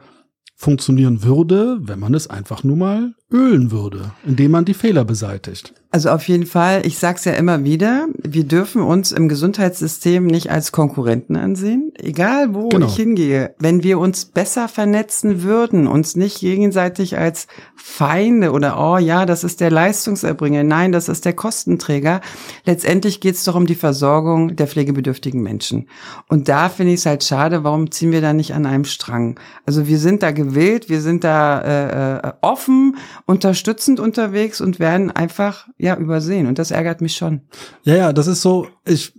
funktionieren 0.55 1.23
würde, 1.23 1.79
wenn 1.83 2.01
man 2.01 2.15
es 2.15 2.27
einfach 2.27 2.65
nur 2.65 2.77
mal 2.77 3.15
ölen 3.31 3.71
würde, 3.71 4.11
indem 4.27 4.51
man 4.51 4.65
die 4.65 4.75
Fehler 4.75 5.05
beseitigt. 5.05 5.73
Also 5.91 6.11
auf 6.11 6.29
jeden 6.29 6.45
Fall, 6.45 6.87
ich 6.87 6.99
sag's 6.99 7.25
ja 7.25 7.33
immer 7.33 7.65
wieder, 7.65 8.09
wir 8.23 8.45
dürfen 8.45 8.83
uns 8.83 9.11
im 9.11 9.27
Gesundheitssystem 9.27 10.27
nicht 10.27 10.51
als 10.51 10.71
Konkurrenten 10.71 11.35
ansehen, 11.35 11.93
egal 11.97 12.53
wo 12.55 12.69
genau. 12.69 12.87
ich 12.87 12.97
hingehe. 12.97 13.55
Wenn 13.59 13.83
wir 13.83 13.99
uns 13.99 14.27
besser 14.27 14.69
vernetzen 14.69 15.43
würden, 15.43 15.87
uns 15.87 16.15
nicht 16.15 16.41
gegenseitig 16.41 17.17
als 17.17 17.47
Feinde 17.75 18.53
oder 18.53 18.79
oh 18.79 18.99
ja, 18.99 19.25
das 19.25 19.45
ist 19.45 19.63
der 19.63 19.71
Leistungserbringer, 19.71 20.63
nein, 20.63 20.93
das 20.93 21.09
ist 21.09 21.25
der 21.25 21.33
Kostenträger. 21.33 22.21
Letztendlich 22.67 23.21
geht's 23.21 23.45
doch 23.45 23.55
um 23.55 23.67
die 23.67 23.75
Versorgung 23.75 24.57
der 24.57 24.67
pflegebedürftigen 24.67 25.43
Menschen. 25.43 25.89
Und 26.29 26.51
da 26.51 26.69
finde 26.69 26.93
ich 26.93 27.01
es 27.01 27.07
halt 27.07 27.25
schade, 27.25 27.65
warum 27.65 27.91
ziehen 27.91 28.13
wir 28.13 28.21
da 28.21 28.35
nicht 28.35 28.53
an 28.53 28.67
einem 28.67 28.85
Strang? 28.85 29.41
Also 29.65 29.87
wir 29.87 29.99
sind 29.99 30.23
da 30.23 30.33
gewillt, 30.33 30.91
wir 30.91 31.01
sind 31.01 31.25
da 31.25 31.61
äh, 31.63 32.29
äh 32.29 32.33
offen 32.43 32.99
unterstützend 33.25 34.01
unterwegs 34.01 34.61
und 34.61 34.81
werden 34.81 35.11
einfach 35.11 35.67
ja 35.79 35.97
übersehen 35.97 36.47
und 36.47 36.59
das 36.59 36.71
ärgert 36.71 37.01
mich 37.01 37.17
schon. 37.17 37.43
Ja, 37.85 37.97
ja, 37.97 38.13
das 38.13 38.27
ist 38.27 38.43
so, 38.43 38.69
ich 38.85 39.13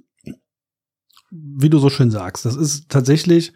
wie 1.31 1.69
du 1.69 1.77
so 1.77 1.89
schön 1.89 2.11
sagst, 2.11 2.45
das 2.45 2.55
ist 2.55 2.89
tatsächlich 2.89 3.53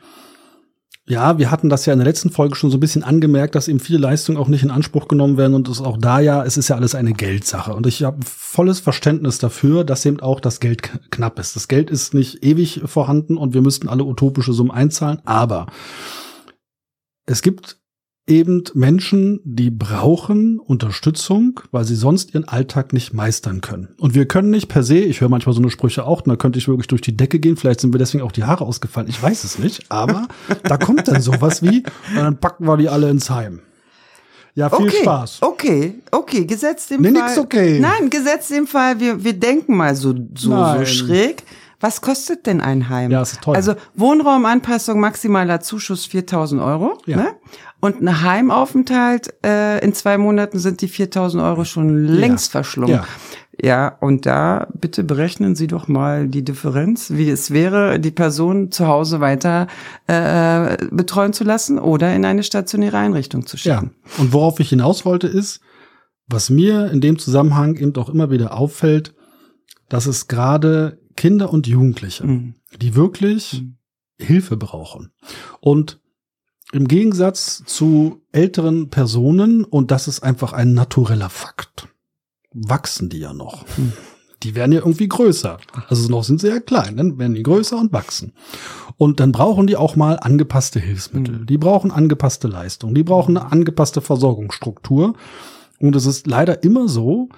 ja, 1.06 1.38
wir 1.38 1.52
hatten 1.52 1.68
das 1.68 1.86
ja 1.86 1.92
in 1.92 2.00
der 2.00 2.08
letzten 2.08 2.30
Folge 2.30 2.56
schon 2.56 2.72
so 2.72 2.78
ein 2.78 2.80
bisschen 2.80 3.04
angemerkt, 3.04 3.56
dass 3.56 3.68
eben 3.68 3.82
viele 3.82 4.00
Leistungen 4.00 4.38
auch 4.38 4.48
nicht 4.48 4.64
in 4.64 4.72
Anspruch 4.72 5.10
genommen 5.10 5.38
werden 5.38 5.54
und 5.54 5.68
es 5.68 5.82
auch 5.82 5.98
da 5.98 6.22
ja, 6.22 6.46
es 6.46 6.56
ist 6.56 6.70
ja 6.70 6.78
alles 6.78 6.96
eine 6.96 7.12
Geldsache. 7.12 7.76
Und 7.76 7.88
ich 7.88 8.04
habe 8.04 8.26
volles 8.26 8.80
Verständnis 8.80 9.38
dafür, 9.38 9.84
dass 9.84 10.06
eben 10.06 10.22
auch 10.22 10.40
das 10.40 10.62
Geld 10.62 10.82
knapp 11.12 11.40
ist. 11.40 11.58
Das 11.58 11.68
Geld 11.68 11.90
ist 11.90 12.14
nicht 12.14 12.46
ewig 12.46 12.84
vorhanden 12.86 13.36
und 13.38 13.54
wir 13.54 13.62
müssten 13.62 13.90
alle 13.90 14.06
utopische 14.06 14.54
Summen 14.54 14.72
einzahlen, 14.72 15.22
aber 15.26 15.68
es 17.26 17.42
gibt 17.42 17.83
eben 18.26 18.64
Menschen, 18.74 19.42
die 19.44 19.70
brauchen 19.70 20.60
Unterstützung, 20.60 21.60
weil 21.72 21.84
sie 21.84 21.96
sonst 21.96 22.34
ihren 22.34 22.48
Alltag 22.48 22.94
nicht 22.94 23.14
meistern 23.14 23.60
können. 23.60 23.90
Und 23.98 24.16
wir 24.16 24.28
können 24.28 24.50
nicht 24.50 24.70
per 24.70 24.84
se, 24.84 24.98
ich 24.98 25.20
höre 25.20 25.30
manchmal 25.30 25.54
so 25.54 25.62
eine 25.62 25.70
Sprüche 25.70 26.06
auch, 26.06 26.22
da 26.22 26.36
könnte 26.38 26.58
ich 26.58 26.68
wirklich 26.68 26.88
durch 26.88 27.02
die 27.02 27.18
Decke 27.18 27.40
gehen, 27.40 27.58
vielleicht 27.58 27.82
sind 27.82 27.94
wir 27.94 27.98
deswegen 27.98 28.24
auch 28.24 28.32
die 28.32 28.46
Haare 28.46 28.66
ausgefallen, 28.66 29.10
ich 29.10 29.22
weiß 29.22 29.44
es 29.44 29.60
nicht, 29.60 29.92
aber 29.92 30.28
da 30.64 30.78
kommt 30.78 31.08
dann 31.08 31.22
sowas 31.22 31.62
wie, 31.62 31.84
und 32.12 32.16
dann 32.16 32.40
packen 32.40 32.66
wir 32.66 32.78
die 32.78 32.88
alle 32.88 33.10
ins 33.10 33.30
Heim. 33.30 33.60
Ja, 34.56 34.70
viel 34.70 34.88
okay, 34.88 35.02
Spaß. 35.02 35.38
Okay, 35.42 35.96
okay, 36.12 36.46
gesetzt 36.46 36.92
im 36.92 37.02
nee, 37.02 37.12
Fall. 37.12 37.24
Nix 37.24 37.38
okay. 37.40 37.80
Nein, 37.80 38.10
gesetzt 38.10 38.52
im 38.52 38.68
Fall, 38.68 39.00
wir, 39.00 39.24
wir 39.24 39.34
denken 39.34 39.76
mal 39.76 39.96
so, 39.96 40.14
so, 40.36 40.50
so 40.52 40.86
schräg. 40.86 41.44
Was 41.84 42.00
kostet 42.00 42.46
denn 42.46 42.62
ein 42.62 42.88
Heim? 42.88 43.12
Ja, 43.12 43.20
das 43.20 43.34
ist 43.34 43.42
teuer. 43.42 43.56
Also 43.56 43.74
Wohnraumanpassung, 43.96 45.02
maximaler 45.02 45.60
Zuschuss 45.60 46.06
4000 46.06 46.62
Euro. 46.62 46.98
Ja. 47.08 47.18
Ne? 47.18 47.36
Und 47.84 48.02
ein 48.02 48.22
Heimaufenthalt 48.22 49.34
äh, 49.46 49.84
in 49.84 49.94
zwei 49.94 50.18
Monaten 50.18 50.58
sind 50.58 50.80
die 50.80 50.88
4000 50.88 51.44
Euro 51.44 51.66
schon 51.66 52.06
längst 52.06 52.48
ja. 52.48 52.52
verschlungen. 52.52 52.96
Ja. 52.96 53.06
Ja, 53.62 53.98
und 54.00 54.26
da 54.26 54.68
bitte 54.74 55.04
berechnen 55.04 55.56
Sie 55.56 55.68
doch 55.68 55.90
mal 55.90 56.30
die 56.30 56.46
Differenz, 56.46 57.12
wie 57.12 57.30
es 57.30 57.52
wäre, 57.52 58.00
die 58.00 58.12
Person 58.12 58.72
zu 58.72 58.88
Hause 58.88 59.20
weiter 59.20 59.68
äh, 60.08 60.78
betreuen 60.92 61.34
zu 61.34 61.44
lassen 61.44 61.78
oder 61.78 62.16
in 62.16 62.24
eine 62.24 62.44
stationäre 62.44 62.98
Einrichtung 62.98 63.46
zu 63.46 63.58
schicken. 63.58 63.92
Ja. 64.06 64.22
Und 64.22 64.32
worauf 64.32 64.62
ich 64.62 64.70
hinaus 64.70 65.04
wollte 65.04 65.28
ist, 65.28 65.60
was 66.26 66.50
mir 66.50 66.90
in 66.90 67.02
dem 67.02 67.20
Zusammenhang 67.20 67.76
eben 67.76 67.94
auch 67.98 68.08
immer 68.08 68.32
wieder 68.32 68.58
auffällt, 68.58 69.14
dass 69.90 70.06
es 70.06 70.30
gerade 70.30 71.02
Kinder 71.18 71.52
und 71.52 71.68
Jugendliche, 71.68 72.26
mhm. 72.26 72.56
die 72.82 72.96
wirklich 72.96 73.62
mhm. 73.62 73.76
Hilfe 74.18 74.56
brauchen. 74.56 75.12
Und 75.60 76.00
im 76.74 76.88
Gegensatz 76.88 77.64
zu 77.66 78.22
älteren 78.32 78.90
Personen, 78.90 79.64
und 79.64 79.92
das 79.92 80.08
ist 80.08 80.22
einfach 80.22 80.54
ein 80.54 80.74
natureller 80.74 81.30
Fakt, 81.30 81.88
wachsen 82.52 83.10
die 83.10 83.20
ja 83.20 83.34
noch. 83.34 83.66
Mhm. 83.78 83.94
Die 84.42 84.56
werden 84.56 84.72
ja 84.74 84.80
irgendwie 84.80 85.08
größer. 85.08 85.60
Also 85.88 86.10
noch 86.10 86.24
sind 86.24 86.42
sie 86.42 86.50
ja 86.50 86.60
klein, 86.60 86.98
dann 86.98 87.18
werden 87.18 87.36
die 87.36 87.44
größer 87.44 87.78
und 87.78 87.94
wachsen. 87.94 88.34
Und 88.98 89.20
dann 89.20 89.32
brauchen 89.32 89.68
die 89.68 89.78
auch 89.78 89.96
mal 89.96 90.18
angepasste 90.20 90.80
Hilfsmittel. 90.80 91.40
Mhm. 91.40 91.46
Die 91.46 91.58
brauchen 91.58 91.92
angepasste 91.92 92.48
Leistung. 92.48 92.94
Die 92.94 93.04
brauchen 93.04 93.38
eine 93.38 93.52
angepasste 93.52 94.02
Versorgungsstruktur. 94.02 95.14
Und 95.80 95.96
es 95.96 96.06
ist 96.06 96.28
leider 96.28 96.64
immer 96.64 96.88
so, 96.88 97.30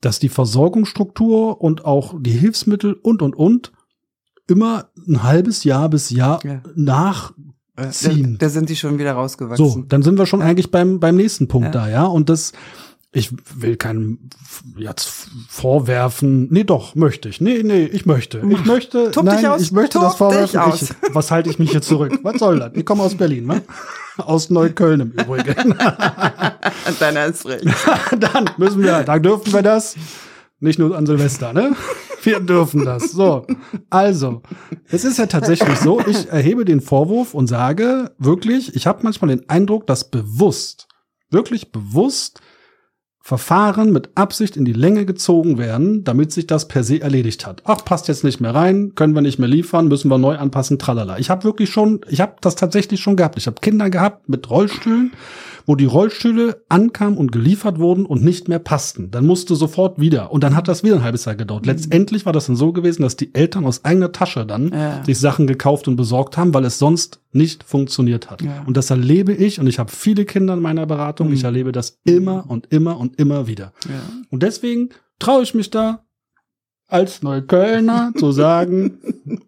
dass 0.00 0.18
die 0.18 0.28
Versorgungsstruktur 0.28 1.60
und 1.60 1.84
auch 1.84 2.14
die 2.18 2.30
Hilfsmittel 2.30 2.94
und, 2.94 3.22
und, 3.22 3.34
und 3.34 3.72
immer 4.46 4.90
ein 5.06 5.24
halbes 5.24 5.64
Jahr 5.64 5.88
bis 5.88 6.10
Jahr 6.10 6.44
ja. 6.44 6.62
Nachziehen. 7.76 8.36
Da, 8.38 8.46
da, 8.46 8.50
sind 8.50 8.68
die 8.68 8.76
schon 8.76 8.98
wieder 8.98 9.12
rausgewachsen. 9.12 9.66
So, 9.66 9.82
dann 9.82 10.02
sind 10.02 10.18
wir 10.18 10.26
schon 10.26 10.42
eigentlich 10.42 10.70
beim, 10.70 11.00
beim 11.00 11.16
nächsten 11.16 11.48
Punkt 11.48 11.74
ja. 11.74 11.82
da, 11.82 11.88
ja. 11.88 12.04
Und 12.04 12.28
das, 12.28 12.52
ich 13.12 13.30
will 13.54 13.76
keinem 13.76 14.18
jetzt 14.76 15.28
vorwerfen. 15.48 16.48
Nee, 16.50 16.64
doch, 16.64 16.94
möchte 16.94 17.28
ich. 17.28 17.40
Nee, 17.40 17.62
nee, 17.62 17.84
ich 17.84 18.04
möchte. 18.06 18.42
Ich 18.48 18.64
möchte, 18.64 19.10
Tob 19.10 19.24
nein, 19.24 19.44
ich 19.58 19.72
möchte 19.72 19.98
das 19.98 20.16
vorwerfen. 20.16 20.60
Ich, 20.74 20.90
was 21.14 21.30
halte 21.30 21.48
ich 21.48 21.58
mich 21.58 21.70
hier 21.70 21.82
zurück? 21.82 22.18
Was 22.22 22.38
soll 22.38 22.58
das? 22.58 22.72
Ich 22.74 22.84
komme 22.84 23.02
aus 23.02 23.14
Berlin, 23.14 23.46
ne? 23.46 23.62
Aus 24.18 24.50
Neukölln 24.50 25.00
im 25.00 25.10
Übrigen. 25.12 25.74
Dann 27.00 27.18
hast 27.18 27.46
recht. 27.46 27.64
Dann 28.20 28.50
müssen 28.56 28.82
wir, 28.82 29.02
dann 29.02 29.22
dürfen 29.22 29.52
wir 29.52 29.62
das. 29.62 29.96
Nicht 30.60 30.78
nur 30.78 30.96
an 30.96 31.04
Silvester, 31.04 31.52
ne? 31.52 31.76
Wir 32.26 32.40
dürfen 32.40 32.84
das. 32.84 33.12
So. 33.12 33.46
Also, 33.88 34.42
es 34.88 35.04
ist 35.04 35.18
ja 35.18 35.26
tatsächlich 35.26 35.78
so, 35.78 36.00
ich 36.04 36.28
erhebe 36.28 36.64
den 36.64 36.80
Vorwurf 36.80 37.34
und 37.34 37.46
sage 37.46 38.10
wirklich, 38.18 38.74
ich 38.74 38.88
habe 38.88 39.04
manchmal 39.04 39.28
den 39.28 39.48
Eindruck, 39.48 39.86
dass 39.86 40.10
bewusst, 40.10 40.88
wirklich 41.30 41.70
bewusst 41.70 42.40
Verfahren 43.26 43.92
mit 43.92 44.10
Absicht 44.14 44.56
in 44.56 44.64
die 44.64 44.72
Länge 44.72 45.04
gezogen 45.04 45.58
werden, 45.58 46.04
damit 46.04 46.30
sich 46.30 46.46
das 46.46 46.68
per 46.68 46.84
se 46.84 47.00
erledigt 47.00 47.44
hat. 47.44 47.60
Ach, 47.64 47.84
passt 47.84 48.06
jetzt 48.06 48.22
nicht 48.22 48.40
mehr 48.40 48.54
rein, 48.54 48.92
können 48.94 49.16
wir 49.16 49.20
nicht 49.20 49.40
mehr 49.40 49.48
liefern, 49.48 49.88
müssen 49.88 50.08
wir 50.12 50.16
neu 50.16 50.36
anpassen, 50.36 50.78
tralala. 50.78 51.18
Ich 51.18 51.28
habe 51.28 51.42
wirklich 51.42 51.70
schon, 51.70 52.02
ich 52.08 52.20
habe 52.20 52.36
das 52.40 52.54
tatsächlich 52.54 53.00
schon 53.00 53.16
gehabt. 53.16 53.36
Ich 53.36 53.48
habe 53.48 53.60
Kinder 53.60 53.90
gehabt 53.90 54.28
mit 54.28 54.48
Rollstühlen 54.48 55.10
wo 55.66 55.74
die 55.74 55.84
Rollstühle 55.84 56.62
ankamen 56.68 57.18
und 57.18 57.32
geliefert 57.32 57.78
wurden 57.78 58.06
und 58.06 58.22
nicht 58.22 58.48
mehr 58.48 58.60
passten. 58.60 59.10
Dann 59.10 59.26
musste 59.26 59.56
sofort 59.56 60.00
wieder. 60.00 60.30
Und 60.30 60.44
dann 60.44 60.54
hat 60.54 60.68
das 60.68 60.84
wieder 60.84 60.94
ein 60.94 61.02
halbes 61.02 61.24
Jahr 61.24 61.34
gedauert. 61.34 61.66
Mhm. 61.66 61.72
Letztendlich 61.72 62.24
war 62.24 62.32
das 62.32 62.46
dann 62.46 62.56
so 62.56 62.72
gewesen, 62.72 63.02
dass 63.02 63.16
die 63.16 63.34
Eltern 63.34 63.66
aus 63.66 63.84
eigener 63.84 64.12
Tasche 64.12 64.46
dann 64.46 64.70
ja. 64.72 65.04
sich 65.04 65.18
Sachen 65.18 65.46
gekauft 65.46 65.88
und 65.88 65.96
besorgt 65.96 66.36
haben, 66.36 66.54
weil 66.54 66.64
es 66.64 66.78
sonst 66.78 67.20
nicht 67.36 67.64
funktioniert 67.64 68.30
hat. 68.30 68.42
Ja. 68.42 68.64
Und 68.66 68.76
das 68.76 68.90
erlebe 68.90 69.32
ich, 69.32 69.60
und 69.60 69.66
ich 69.66 69.78
habe 69.78 69.92
viele 69.92 70.24
Kinder 70.24 70.54
in 70.54 70.60
meiner 70.60 70.86
Beratung, 70.86 71.28
mhm. 71.28 71.34
ich 71.34 71.44
erlebe 71.44 71.72
das 71.72 71.98
immer 72.04 72.44
und 72.48 72.72
immer 72.72 72.98
und 72.98 73.18
immer 73.20 73.46
wieder. 73.46 73.72
Ja. 73.88 74.00
Und 74.30 74.42
deswegen 74.42 74.90
traue 75.18 75.42
ich 75.42 75.54
mich 75.54 75.70
da 75.70 76.06
als 76.88 77.22
Neuköllner 77.22 78.12
zu 78.18 78.30
sagen, 78.32 78.98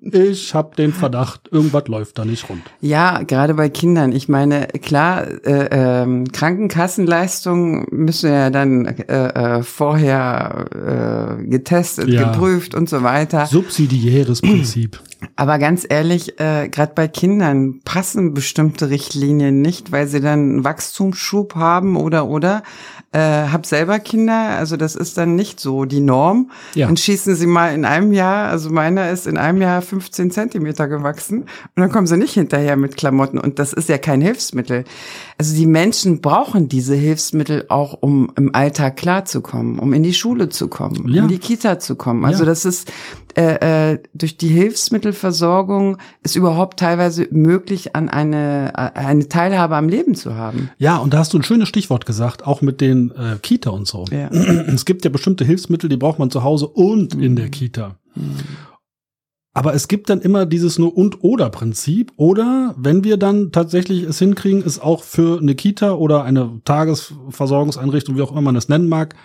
ich 0.00 0.54
habe 0.54 0.74
den 0.76 0.92
Verdacht, 0.92 1.48
irgendwas 1.52 1.86
läuft 1.86 2.18
da 2.18 2.24
nicht 2.24 2.48
rund. 2.48 2.62
Ja, 2.80 3.22
gerade 3.22 3.54
bei 3.54 3.68
Kindern. 3.68 4.12
Ich 4.12 4.28
meine, 4.28 4.66
klar, 4.66 5.26
äh, 5.44 6.02
äh, 6.02 6.24
Krankenkassenleistungen 6.32 7.86
müssen 7.90 8.30
ja 8.30 8.50
dann 8.50 8.86
äh, 8.86 9.58
äh, 9.58 9.62
vorher 9.62 11.38
äh, 11.38 11.44
getestet, 11.44 12.08
ja. 12.08 12.32
geprüft 12.32 12.74
und 12.74 12.88
so 12.88 13.02
weiter. 13.02 13.46
Subsidiäres 13.46 14.40
Prinzip. 14.40 15.00
Aber 15.34 15.58
ganz 15.58 15.84
ehrlich, 15.88 16.38
äh, 16.40 16.68
gerade 16.68 16.92
bei 16.94 17.08
Kindern 17.08 17.80
passen 17.84 18.34
bestimmte 18.34 18.90
Richtlinien 18.90 19.60
nicht, 19.60 19.90
weil 19.90 20.06
sie 20.06 20.20
dann 20.20 20.38
einen 20.38 20.64
Wachstumsschub 20.64 21.56
haben 21.56 21.96
oder 21.96 22.28
oder. 22.28 22.62
Äh, 23.10 23.18
hab 23.18 23.64
selber 23.64 24.00
Kinder, 24.00 24.50
also 24.58 24.76
das 24.76 24.94
ist 24.94 25.16
dann 25.16 25.34
nicht 25.34 25.60
so 25.60 25.86
die 25.86 26.00
Norm. 26.00 26.50
Ja. 26.74 26.86
Dann 26.86 26.96
schießen 26.98 27.34
sie 27.36 27.46
mal 27.46 27.74
in 27.74 27.86
einem 27.86 28.12
Jahr, 28.12 28.48
also 28.48 28.68
meiner 28.68 29.10
ist 29.10 29.26
in 29.26 29.38
einem 29.38 29.62
Jahr 29.62 29.80
15 29.80 30.30
Zentimeter 30.30 30.88
gewachsen 30.88 31.42
und 31.42 31.48
dann 31.76 31.90
kommen 31.90 32.06
sie 32.06 32.18
nicht 32.18 32.34
hinterher 32.34 32.76
mit 32.76 32.98
Klamotten 32.98 33.38
und 33.38 33.58
das 33.58 33.72
ist 33.72 33.88
ja 33.88 33.96
kein 33.96 34.20
Hilfsmittel. 34.20 34.84
Also 35.38 35.56
die 35.56 35.66
Menschen 35.66 36.20
brauchen 36.20 36.68
diese 36.68 36.94
Hilfsmittel 36.94 37.64
auch, 37.70 37.94
um 37.98 38.30
im 38.36 38.54
Alltag 38.54 38.96
klarzukommen, 38.96 39.78
um 39.78 39.94
in 39.94 40.02
die 40.02 40.12
Schule 40.12 40.50
zu 40.50 40.68
kommen, 40.68 41.08
ja. 41.08 41.22
in 41.22 41.28
die 41.28 41.38
Kita 41.38 41.78
zu 41.78 41.96
kommen. 41.96 42.26
Also 42.26 42.44
ja. 42.44 42.50
das 42.50 42.66
ist 42.66 42.92
äh, 43.38 43.92
äh, 43.92 43.98
durch 44.14 44.36
die 44.36 44.48
Hilfsmittelversorgung 45.08 45.98
ist 46.22 46.36
überhaupt 46.36 46.78
teilweise 46.78 47.28
möglich, 47.30 47.94
an 47.96 48.08
eine, 48.08 48.72
eine 48.94 49.28
Teilhabe 49.28 49.76
am 49.76 49.88
Leben 49.88 50.14
zu 50.14 50.34
haben. 50.34 50.70
Ja, 50.78 50.98
und 50.98 51.14
da 51.14 51.18
hast 51.18 51.32
du 51.32 51.38
ein 51.38 51.42
schönes 51.42 51.68
Stichwort 51.68 52.06
gesagt, 52.06 52.46
auch 52.46 52.60
mit 52.60 52.80
den 52.80 53.10
äh, 53.12 53.38
Kita 53.40 53.70
und 53.70 53.86
so. 53.86 54.04
Ja. 54.10 54.30
Es 54.78 54.84
gibt 54.84 55.04
ja 55.04 55.10
bestimmte 55.10 55.44
Hilfsmittel, 55.44 55.88
die 55.88 55.96
braucht 55.96 56.18
man 56.18 56.30
zu 56.30 56.44
Hause 56.44 56.68
und 56.68 57.16
mhm. 57.16 57.22
in 57.22 57.36
der 57.36 57.48
Kita. 57.48 57.96
Mhm. 58.14 58.36
Aber 59.54 59.74
es 59.74 59.88
gibt 59.88 60.08
dann 60.08 60.20
immer 60.20 60.46
dieses 60.46 60.78
nur 60.78 60.96
und 60.96 61.24
oder 61.24 61.50
Prinzip. 61.50 62.12
Oder 62.16 62.74
wenn 62.76 63.02
wir 63.02 63.16
dann 63.16 63.50
tatsächlich 63.50 64.02
es 64.02 64.18
hinkriegen, 64.18 64.62
ist 64.62 64.80
auch 64.80 65.02
für 65.02 65.40
eine 65.40 65.54
Kita 65.54 65.92
oder 65.92 66.22
eine 66.22 66.60
Tagesversorgungseinrichtung, 66.64 68.16
wie 68.16 68.22
auch 68.22 68.30
immer 68.30 68.42
man 68.42 68.56
es 68.56 68.68
nennen 68.68 68.88
mag, 68.88 69.16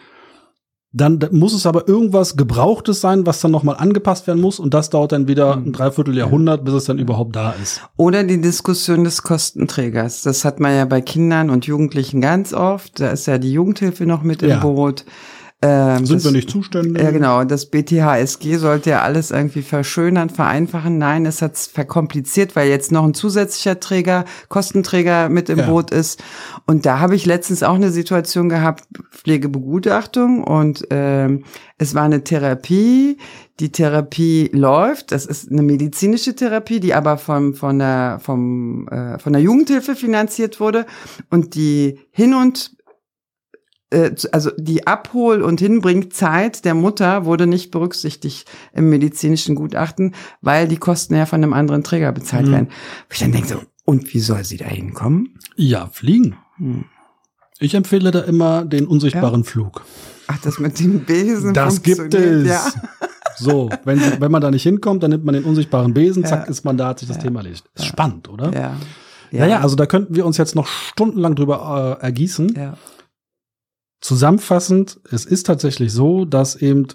dann 0.96 1.20
muss 1.32 1.54
es 1.54 1.66
aber 1.66 1.88
irgendwas 1.88 2.38
Gebrauchtes 2.38 3.02
sein, 3.02 3.26
was 3.26 3.42
dann 3.42 3.50
nochmal 3.50 3.78
angepasst 3.78 4.28
werden 4.28 4.40
muss. 4.40 4.60
Und 4.60 4.76
das 4.76 4.92
dauert 4.92 5.12
dann 5.12 5.28
wieder 5.28 5.56
ein 5.56 5.74
Dreivierteljahrhundert, 5.74 6.64
bis 6.64 6.76
es 6.76 6.86
dann 6.86 7.00
überhaupt 7.00 7.36
da 7.36 7.56
ist. 7.62 7.82
Oder 7.98 8.24
die 8.24 8.40
Diskussion 8.40 9.04
des 9.04 9.24
Kostenträgers. 9.24 10.22
Das 10.22 10.46
hat 10.46 10.60
man 10.60 10.76
ja 10.76 10.86
bei 10.86 11.02
Kindern 11.02 11.50
und 11.50 11.66
Jugendlichen 11.66 12.22
ganz 12.22 12.54
oft. 12.54 13.00
Da 13.00 13.10
ist 13.10 13.26
ja 13.26 13.40
die 13.40 13.52
Jugendhilfe 13.52 14.06
noch 14.06 14.22
mit 14.22 14.44
ja. 14.44 14.56
im 14.56 14.60
Boot. 14.62 15.04
Ähm, 15.66 16.06
Sind 16.06 16.18
das, 16.18 16.26
wir 16.26 16.32
nicht 16.32 16.50
zuständig? 16.50 17.02
Ja, 17.02 17.12
genau. 17.12 17.46
Das 17.46 17.68
BTHSG 17.68 18.58
sollte 18.58 18.90
ja 18.90 19.02
alles 19.02 19.32
irgendwie 19.32 19.62
verschönern, 19.62 20.30
vereinfachen. 20.30 20.98
Nein, 20.98 21.26
es 21.26 21.42
hat 21.42 21.58
verkompliziert, 21.58 22.58
weil 22.58 22.68
jetzt 22.68 22.92
noch 22.92 23.06
ein 23.06 23.14
zusätzlicher 23.14 23.80
Träger, 23.80 24.26
Kostenträger 24.50 25.30
mit 25.30 25.48
im 25.48 25.60
ja. 25.60 25.66
Boot 25.66 25.92
ist. 25.92 26.22
Und 26.68 26.86
da 26.86 27.00
habe 27.00 27.16
ich 27.16 27.26
letztens 27.26 27.64
auch 27.64 27.76
eine 27.76 27.92
Situation 27.92 28.50
gehabt, 28.50 28.84
Pflegebegutachtung 29.12 30.44
und 30.44 30.86
ähm, 30.90 31.46
es 31.78 31.96
war 31.96 32.04
eine 32.04 32.26
Therapie. 32.26 33.18
Die 33.60 33.72
Therapie 33.72 34.50
läuft. 34.52 35.14
Das 35.14 35.26
ist 35.26 35.50
eine 35.50 35.62
medizinische 35.62 36.36
Therapie, 36.36 36.82
die 36.82 36.94
aber 36.94 37.18
vom, 37.18 37.54
von, 37.54 37.80
der, 37.80 38.20
vom, 38.22 38.88
äh, 38.90 39.18
von 39.18 39.32
der 39.32 39.42
Jugendhilfe 39.42 39.96
finanziert 39.96 40.60
wurde. 40.60 40.86
Und 41.30 41.56
die 41.56 42.00
Hin- 42.12 42.34
und 42.34 42.76
also 44.32 44.52
die 44.58 44.88
Abhol- 44.88 45.42
und 45.42 45.60
Hinbringzeit 45.60 46.66
der 46.66 46.74
Mutter 46.74 47.26
wurde 47.26 47.48
nicht 47.48 47.72
berücksichtigt 47.72 48.50
im 48.74 48.90
medizinischen 48.90 49.56
Gutachten, 49.56 50.16
weil 50.42 50.68
die 50.68 50.78
Kosten 50.78 51.16
ja 51.16 51.26
von 51.26 51.44
einem 51.44 51.54
anderen 51.54 51.84
Träger 51.84 52.12
bezahlt 52.12 52.48
mhm. 52.48 52.52
werden. 52.52 52.68
Wo 53.10 53.14
ich 53.14 53.20
dann 53.20 53.32
denke 53.32 53.48
so, 53.48 53.62
Und 53.86 54.14
wie 54.14 54.20
soll 54.20 54.44
sie 54.44 54.58
da 54.58 54.66
hinkommen? 54.66 55.40
Ja, 55.56 55.88
fliegen. 55.88 56.38
Hm. 56.58 56.86
Ich 57.60 57.76
empfehle 57.76 58.12
da 58.12 58.22
immer 58.22 58.66
den 58.66 58.88
unsichtbaren 58.88 59.44
ja. 59.44 59.50
Flug. 59.50 59.84
Ach, 60.28 60.40
das 60.42 60.60
mit 60.60 60.80
dem 60.80 61.06
Besen. 61.06 61.54
Das 61.54 61.82
gibt 61.82 62.14
es. 62.14 62.48
Ja. 62.48 62.66
So, 63.38 63.70
wenn, 63.84 64.00
wenn 64.20 64.32
man 64.32 64.42
da 64.42 64.52
nicht 64.52 64.64
hinkommt, 64.64 65.04
dann 65.04 65.12
nimmt 65.12 65.26
man 65.26 65.34
den 65.34 65.44
unsichtbaren 65.44 65.94
Besen, 65.94 66.24
zack, 66.26 66.46
ja. 66.46 66.52
ist 66.52 66.66
man 66.66 66.78
da, 66.78 66.90
hat 66.90 67.00
sich 67.00 67.08
das 67.08 67.20
Thema 67.20 67.40
erledigt. 67.40 67.70
Ist 67.76 67.86
spannend, 67.86 68.30
oder? 68.30 68.54
Ja. 68.54 68.78
Ja. 69.32 69.40
Naja, 69.40 69.60
also 69.62 69.76
da 69.76 69.88
könnten 69.88 70.16
wir 70.16 70.26
uns 70.28 70.38
jetzt 70.38 70.56
noch 70.56 70.68
stundenlang 70.68 71.36
drüber 71.36 71.98
äh, 72.00 72.04
ergießen. 72.04 72.54
Ja. 72.56 72.78
Zusammenfassend, 74.04 75.00
es 75.12 75.24
ist 75.26 75.46
tatsächlich 75.46 75.94
so, 75.94 76.26
dass 76.26 76.58
eben 76.58 76.88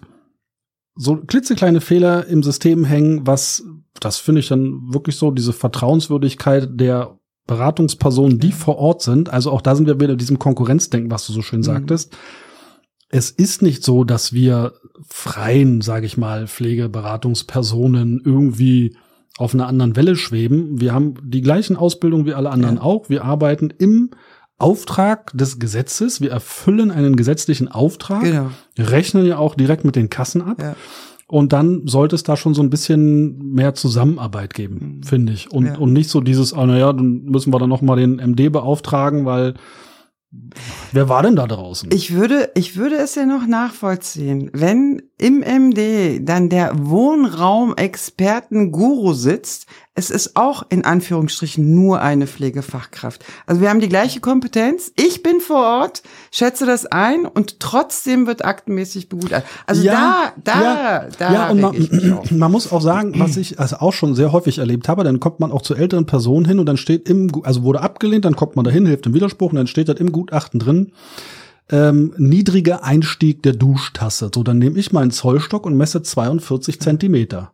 so 0.94 1.16
klitzekleine 1.16 1.80
Fehler 1.80 2.26
im 2.26 2.42
System 2.42 2.84
hängen, 2.84 3.26
was, 3.26 3.64
das 3.98 4.18
finde 4.18 4.40
ich 4.40 4.48
dann 4.48 4.92
wirklich 4.92 5.16
so, 5.16 5.30
diese 5.30 5.54
Vertrauenswürdigkeit 5.54 6.68
der 6.78 7.18
Beratungspersonen, 7.46 8.40
die 8.40 8.52
vor 8.52 8.76
Ort 8.76 9.00
sind. 9.00 9.30
Also 9.30 9.50
auch 9.52 9.62
da 9.62 9.74
sind 9.74 9.86
wir 9.86 9.98
wieder 9.98 10.12
in 10.12 10.18
diesem 10.18 10.38
Konkurrenzdenken, 10.38 11.10
was 11.10 11.26
du 11.26 11.32
so 11.32 11.40
schön 11.40 11.60
mhm. 11.60 11.64
sagtest. 11.64 12.14
Es 13.08 13.30
ist 13.30 13.62
nicht 13.62 13.82
so, 13.82 14.04
dass 14.04 14.34
wir 14.34 14.74
freien, 15.08 15.80
sage 15.80 16.04
ich 16.04 16.18
mal, 16.18 16.46
Pflegeberatungspersonen 16.46 18.20
irgendwie 18.22 18.98
auf 19.38 19.54
einer 19.54 19.66
anderen 19.66 19.96
Welle 19.96 20.14
schweben. 20.14 20.78
Wir 20.78 20.92
haben 20.92 21.14
die 21.22 21.40
gleichen 21.40 21.76
Ausbildungen 21.76 22.26
wie 22.26 22.34
alle 22.34 22.50
anderen 22.50 22.76
ja. 22.76 22.82
auch. 22.82 23.08
Wir 23.08 23.24
arbeiten 23.24 23.70
im 23.78 24.10
Auftrag 24.58 25.36
des 25.36 25.58
Gesetzes. 25.58 26.20
Wir 26.20 26.30
erfüllen 26.30 26.90
einen 26.90 27.16
gesetzlichen 27.16 27.68
Auftrag, 27.68 28.22
genau. 28.22 28.50
rechnen 28.78 29.24
ja 29.24 29.38
auch 29.38 29.54
direkt 29.54 29.84
mit 29.84 29.96
den 29.96 30.10
Kassen 30.10 30.42
ab. 30.42 30.60
Ja. 30.60 30.76
Und 31.30 31.52
dann 31.52 31.86
sollte 31.86 32.16
es 32.16 32.22
da 32.22 32.36
schon 32.36 32.54
so 32.54 32.62
ein 32.62 32.70
bisschen 32.70 33.52
mehr 33.52 33.74
Zusammenarbeit 33.74 34.54
geben, 34.54 34.96
mhm. 34.96 35.02
finde 35.02 35.34
ich. 35.34 35.52
Und, 35.52 35.66
ja. 35.66 35.76
und 35.76 35.92
nicht 35.92 36.08
so 36.08 36.22
dieses, 36.22 36.54
ah, 36.54 36.66
naja, 36.66 36.92
dann 36.92 37.24
müssen 37.24 37.52
wir 37.52 37.58
dann 37.58 37.68
noch 37.68 37.82
mal 37.82 37.96
den 37.96 38.16
MD 38.16 38.50
beauftragen, 38.50 39.26
weil 39.26 39.54
Wer 40.92 41.08
war 41.08 41.22
denn 41.22 41.36
da 41.36 41.46
draußen? 41.46 41.88
Ich 41.90 42.12
würde, 42.12 42.50
ich 42.54 42.76
würde 42.76 42.96
es 42.96 43.14
ja 43.14 43.24
noch 43.24 43.46
nachvollziehen, 43.46 44.50
wenn 44.52 45.00
im 45.16 45.40
MD 45.40 46.20
dann 46.20 46.50
der 46.50 46.72
Wohnraumexperten-Guru 46.78 49.14
sitzt. 49.14 49.66
Es 49.98 50.10
ist 50.10 50.36
auch 50.36 50.62
in 50.68 50.84
Anführungsstrichen 50.84 51.74
nur 51.74 52.00
eine 52.00 52.28
Pflegefachkraft. 52.28 53.24
Also 53.46 53.60
wir 53.60 53.68
haben 53.68 53.80
die 53.80 53.88
gleiche 53.88 54.20
Kompetenz. 54.20 54.92
Ich 54.94 55.24
bin 55.24 55.40
vor 55.40 55.56
Ort, 55.56 56.04
schätze 56.30 56.66
das 56.66 56.86
ein 56.86 57.26
und 57.26 57.58
trotzdem 57.58 58.28
wird 58.28 58.44
aktenmäßig 58.44 59.08
begutachtet. 59.08 59.50
Also 59.66 59.82
ja, 59.82 60.32
da, 60.44 60.52
da, 60.52 60.62
ja, 60.62 61.08
da. 61.18 61.32
Ja, 61.32 61.50
und 61.50 61.60
man, 61.60 62.20
man, 62.30 62.52
muss 62.52 62.70
auch 62.70 62.80
sagen, 62.80 63.18
was 63.18 63.36
ich 63.36 63.58
also 63.58 63.78
auch 63.78 63.92
schon 63.92 64.14
sehr 64.14 64.30
häufig 64.30 64.58
erlebt 64.58 64.88
habe, 64.88 65.02
dann 65.02 65.18
kommt 65.18 65.40
man 65.40 65.50
auch 65.50 65.62
zu 65.62 65.74
älteren 65.74 66.06
Personen 66.06 66.46
hin 66.46 66.60
und 66.60 66.66
dann 66.66 66.76
steht 66.76 67.08
im, 67.08 67.32
also 67.42 67.64
wurde 67.64 67.80
abgelehnt, 67.80 68.24
dann 68.24 68.36
kommt 68.36 68.54
man 68.54 68.64
dahin, 68.64 68.86
hilft 68.86 69.06
im 69.06 69.14
Widerspruch 69.14 69.50
und 69.50 69.56
dann 69.56 69.66
steht 69.66 69.88
das 69.88 69.98
im 69.98 70.12
Gutachten 70.12 70.60
drin, 70.60 70.92
ähm, 71.70 72.14
niedriger 72.18 72.84
Einstieg 72.84 73.42
der 73.42 73.54
Duschtasse. 73.54 74.30
So, 74.32 74.44
dann 74.44 74.58
nehme 74.58 74.78
ich 74.78 74.92
meinen 74.92 75.10
Zollstock 75.10 75.66
und 75.66 75.76
messe 75.76 76.02
42 76.02 76.78
Zentimeter. 76.78 77.50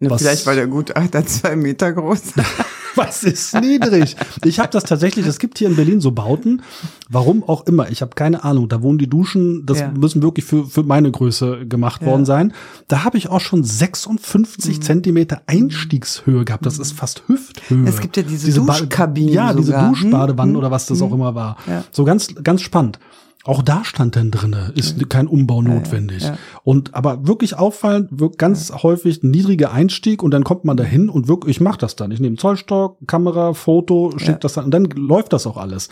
Na, 0.00 0.16
vielleicht 0.16 0.46
war 0.46 0.54
der 0.54 0.66
Gutachter 0.66 1.24
zwei 1.26 1.56
Meter 1.56 1.92
groß. 1.92 2.22
Was 2.96 3.22
ist 3.22 3.54
niedrig? 3.54 4.16
Ich 4.44 4.58
habe 4.58 4.70
das 4.70 4.82
tatsächlich, 4.82 5.24
es 5.24 5.38
gibt 5.38 5.58
hier 5.58 5.68
in 5.68 5.76
Berlin 5.76 6.00
so 6.00 6.10
Bauten, 6.10 6.62
warum 7.08 7.44
auch 7.44 7.66
immer, 7.66 7.88
ich 7.88 8.02
habe 8.02 8.16
keine 8.16 8.42
Ahnung, 8.42 8.68
da 8.68 8.82
wohnen 8.82 8.98
die 8.98 9.08
Duschen, 9.08 9.64
das 9.64 9.78
ja. 9.78 9.92
müssen 9.92 10.22
wirklich 10.22 10.44
für, 10.44 10.66
für 10.66 10.82
meine 10.82 11.10
Größe 11.10 11.66
gemacht 11.66 12.02
ja. 12.02 12.08
worden 12.08 12.24
sein. 12.24 12.52
Da 12.88 13.04
habe 13.04 13.16
ich 13.16 13.28
auch 13.28 13.40
schon 13.40 13.62
56 13.62 14.78
mhm. 14.78 14.82
Zentimeter 14.82 15.42
Einstiegshöhe 15.46 16.44
gehabt, 16.44 16.66
das 16.66 16.80
ist 16.80 16.92
fast 16.92 17.22
Hüfthöhe. 17.28 17.88
Es 17.88 18.00
gibt 18.00 18.16
ja 18.16 18.24
diese, 18.24 18.46
diese 18.46 18.60
Duschkabinen 18.60 19.32
Ja, 19.32 19.54
diese 19.54 19.72
Duschbadewanne 19.72 20.50
mhm. 20.50 20.58
oder 20.58 20.72
was 20.72 20.86
das 20.86 20.98
mhm. 20.98 21.04
auch 21.04 21.12
immer 21.12 21.34
war. 21.36 21.58
Ja. 21.68 21.84
So 21.92 22.04
ganz, 22.04 22.34
ganz 22.42 22.62
spannend. 22.62 22.98
Auch 23.44 23.62
da 23.62 23.84
stand 23.84 24.16
dann 24.16 24.30
drinne, 24.30 24.72
ist 24.74 25.08
kein 25.08 25.26
Umbau 25.26 25.62
notwendig. 25.62 26.22
Ja, 26.22 26.28
ja. 26.30 26.38
Und 26.62 26.94
aber 26.94 27.26
wirklich 27.26 27.56
auffallend, 27.56 28.08
wird 28.20 28.36
ganz 28.36 28.68
ja. 28.68 28.82
häufig 28.82 29.22
ein 29.22 29.30
niedriger 29.30 29.72
Einstieg 29.72 30.22
und 30.22 30.30
dann 30.32 30.44
kommt 30.44 30.66
man 30.66 30.76
dahin 30.76 31.08
und 31.08 31.26
wirklich, 31.26 31.56
ich 31.56 31.60
mache 31.60 31.78
das 31.78 31.96
dann. 31.96 32.10
Ich 32.10 32.20
nehme 32.20 32.36
Zollstock, 32.36 32.98
Kamera, 33.06 33.54
Foto, 33.54 34.12
schicke 34.18 34.40
das 34.40 34.54
dann 34.54 34.66
und 34.66 34.72
dann 34.72 34.84
läuft 34.84 35.32
das 35.32 35.46
auch 35.46 35.56
alles. 35.56 35.88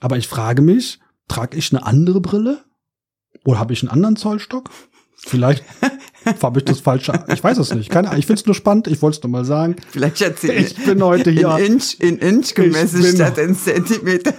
Aber 0.00 0.16
ich 0.16 0.26
frage 0.26 0.60
mich, 0.60 0.98
trage 1.28 1.56
ich 1.56 1.72
eine 1.72 1.86
andere 1.86 2.20
Brille? 2.20 2.64
Oder 3.44 3.60
habe 3.60 3.72
ich 3.72 3.82
einen 3.82 3.90
anderen 3.90 4.16
Zollstock? 4.16 4.68
Vielleicht 5.18 5.64
habe 6.42 6.58
ich 6.58 6.64
das 6.64 6.80
falsche. 6.80 7.12
Ich 7.28 7.42
weiß 7.42 7.58
es 7.58 7.74
nicht. 7.74 7.90
Keine 7.90 8.08
Ahnung. 8.08 8.18
Ich 8.18 8.26
finde 8.26 8.40
es 8.40 8.46
nur 8.46 8.54
spannend. 8.54 8.88
Ich 8.88 9.02
wollte 9.02 9.18
es 9.18 9.22
nur 9.22 9.30
mal 9.30 9.44
sagen. 9.44 9.76
Vielleicht 9.90 10.20
erzähle 10.20 10.54
ich. 10.54 10.78
Ich 10.78 10.84
bin 10.84 11.02
heute 11.02 11.30
hier. 11.30 11.56
In 11.58 11.74
Inch, 11.74 11.96
in 12.00 12.18
Inch 12.18 12.54
gemessen 12.54 13.04
statt 13.04 13.38
in 13.38 13.54
Zentimeter. 13.54 14.34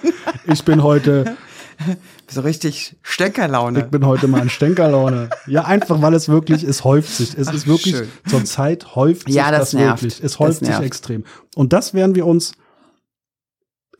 Ich 0.52 0.64
bin 0.64 0.84
heute 0.84 1.38
so 2.30 2.42
richtig 2.42 2.98
Stänkerlaune. 3.02 3.80
Ich 3.80 3.86
bin 3.86 4.06
heute 4.06 4.28
mal 4.28 4.42
in 4.42 4.50
Stänkerlaune. 4.50 5.30
ja, 5.48 5.66
einfach, 5.66 6.02
weil 6.02 6.14
es 6.14 6.30
wirklich, 6.30 6.64
es 6.64 6.84
häuft 6.84 7.10
sich. 7.10 7.38
Es 7.38 7.48
Ach, 7.48 7.54
ist 7.54 7.68
wirklich, 7.68 7.96
schön. 7.98 8.08
zur 8.28 8.46
Zeit 8.46 8.96
häuft 8.96 9.28
sich 9.28 9.36
ja, 9.36 9.52
das, 9.52 9.72
das 9.72 9.80
wirklich. 9.80 10.24
Es 10.24 10.40
häuft 10.40 10.66
sich 10.66 10.80
extrem. 10.80 11.24
Und 11.56 11.74
das 11.74 11.94
werden 11.94 12.16
wir 12.16 12.26
uns 12.26 12.54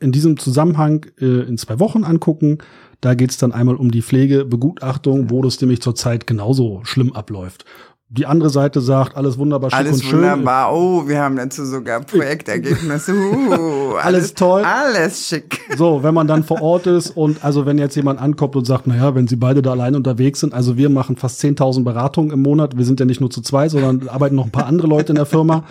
in 0.00 0.12
diesem 0.12 0.38
Zusammenhang 0.38 1.06
äh, 1.20 1.42
in 1.42 1.58
zwei 1.58 1.78
Wochen 1.78 2.04
angucken. 2.04 2.58
Da 3.00 3.14
geht 3.14 3.30
es 3.30 3.38
dann 3.38 3.52
einmal 3.52 3.76
um 3.76 3.90
die 3.90 4.02
Pflegebegutachtung, 4.02 5.30
wo 5.30 5.42
das 5.42 5.60
nämlich 5.60 5.80
zurzeit 5.80 6.26
genauso 6.26 6.80
schlimm 6.84 7.12
abläuft 7.12 7.64
die 8.12 8.26
andere 8.26 8.50
Seite 8.50 8.80
sagt, 8.80 9.16
alles 9.16 9.38
wunderbar, 9.38 9.70
schick 9.70 9.78
alles 9.78 9.98
und 9.98 10.02
schön. 10.02 10.24
Alles 10.24 10.38
wunderbar. 10.38 10.74
Oh, 10.74 11.06
wir 11.06 11.20
haben 11.20 11.36
dazu 11.36 11.64
sogar 11.64 12.00
Projektergebnisse. 12.00 13.14
Uh, 13.30 13.94
alles, 13.94 14.04
alles, 14.04 14.34
toll. 14.34 14.62
Alles 14.64 15.28
schick. 15.28 15.60
So, 15.76 16.02
wenn 16.02 16.14
man 16.14 16.26
dann 16.26 16.44
vor 16.44 16.62
Ort 16.62 16.86
ist 16.86 17.10
und 17.10 17.44
also 17.44 17.66
wenn 17.66 17.78
jetzt 17.78 17.94
jemand 17.94 18.20
ankommt 18.20 18.56
und 18.56 18.64
sagt, 18.64 18.86
naja, 18.86 19.14
wenn 19.14 19.28
sie 19.28 19.36
beide 19.36 19.62
da 19.62 19.72
allein 19.72 19.94
unterwegs 19.94 20.40
sind, 20.40 20.52
also 20.54 20.76
wir 20.76 20.88
machen 20.88 21.16
fast 21.16 21.42
10.000 21.42 21.84
Beratungen 21.84 22.32
im 22.32 22.42
Monat. 22.42 22.76
Wir 22.76 22.84
sind 22.84 23.00
ja 23.00 23.06
nicht 23.06 23.20
nur 23.20 23.30
zu 23.30 23.40
zwei, 23.40 23.68
sondern 23.68 24.08
arbeiten 24.08 24.36
noch 24.36 24.46
ein 24.46 24.50
paar 24.50 24.66
andere 24.66 24.88
Leute 24.88 25.12
in 25.12 25.16
der 25.16 25.26
Firma. 25.26 25.64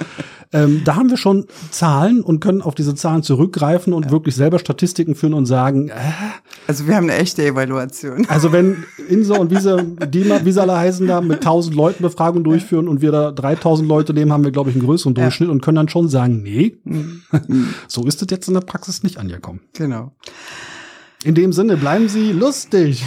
Ähm, 0.52 0.82
da 0.84 0.95
haben 0.95 1.12
wir 1.12 1.17
schon 1.17 1.45
Zahlen 1.69 2.21
und 2.21 2.39
können 2.39 2.63
auf 2.63 2.73
diese 2.73 2.95
Zahlen 2.95 3.21
zurückgreifen 3.21 3.93
und 3.93 4.06
ja. 4.06 4.12
wirklich 4.12 4.36
selber 4.36 4.58
Statistiken 4.58 5.13
führen 5.13 5.36
und 5.36 5.45
sagen, 5.45 5.89
äh, 5.89 5.93
also 6.67 6.88
wir 6.88 6.95
haben 6.95 7.04
eine 7.04 7.19
echte 7.19 7.45
Evaluation. 7.45 8.25
Also 8.30 8.52
wenn 8.52 8.84
Insa 9.10 9.36
und 9.36 9.52
Visa, 9.52 9.78
Dima, 9.78 10.43
wie 10.45 10.52
sie 10.52 10.60
alle 10.60 10.75
heißen 10.75 11.06
da, 11.06 11.21
mit 11.21 11.38
1000 11.38 11.75
Leuten 11.75 12.04
Befragung 12.30 12.44
durchführen 12.44 12.88
und 12.88 13.02
wir 13.02 13.12
da 13.12 13.32
3000 13.32 13.88
Leute 13.88 14.13
nehmen, 14.13 14.32
haben 14.32 14.44
wir, 14.44 14.52
glaube 14.52 14.70
ich, 14.70 14.76
einen 14.76 14.86
größeren 14.86 15.15
Durchschnitt 15.15 15.50
und 15.50 15.62
können 15.62 15.76
dann 15.76 15.89
schon 15.89 16.10
sagen, 16.10 16.42
nee, 16.44 16.78
mhm. 16.84 17.24
so 17.88 18.06
ist 18.06 18.22
es 18.22 18.28
jetzt 18.30 18.48
in 18.48 18.54
der 18.54 18.62
Praxis 18.62 19.04
nicht 19.04 19.18
angekommen. 19.18 19.62
Genau. 19.74 20.15
In 21.24 21.36
dem 21.36 21.52
Sinne, 21.52 21.78
bleiben 21.78 22.08
Sie 22.08 22.32
lustig. 22.32 23.06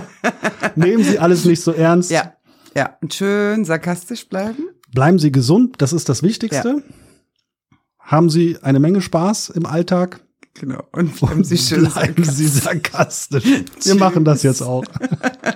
Nehmen 0.76 1.04
Sie 1.04 1.18
alles 1.18 1.44
nicht 1.44 1.60
so 1.60 1.72
ernst. 1.72 2.10
Ja, 2.10 2.32
ja. 2.74 2.96
Und 3.00 3.14
schön 3.14 3.64
sarkastisch 3.64 4.28
bleiben. 4.28 4.64
Bleiben 4.92 5.18
Sie 5.18 5.30
gesund, 5.30 5.76
das 5.78 5.92
ist 5.92 6.08
das 6.08 6.22
Wichtigste. 6.22 6.68
Ja. 6.68 7.74
Haben 7.98 8.30
Sie 8.30 8.56
eine 8.62 8.80
Menge 8.80 9.02
Spaß 9.02 9.50
im 9.50 9.66
Alltag. 9.66 10.20
Genau. 10.54 10.82
Und 10.92 11.14
bleiben 11.20 11.44
Sie 11.44 11.58
schön 11.58 11.84
bleiben 11.84 12.24
sarkastisch. 12.24 12.34
Sie 12.34 12.48
sarkastisch. 12.48 13.44
Wir 13.84 13.94
machen 13.96 14.24
das 14.24 14.42
jetzt 14.42 14.62
auch. 14.62 14.84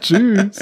Tschüss. 0.01 0.59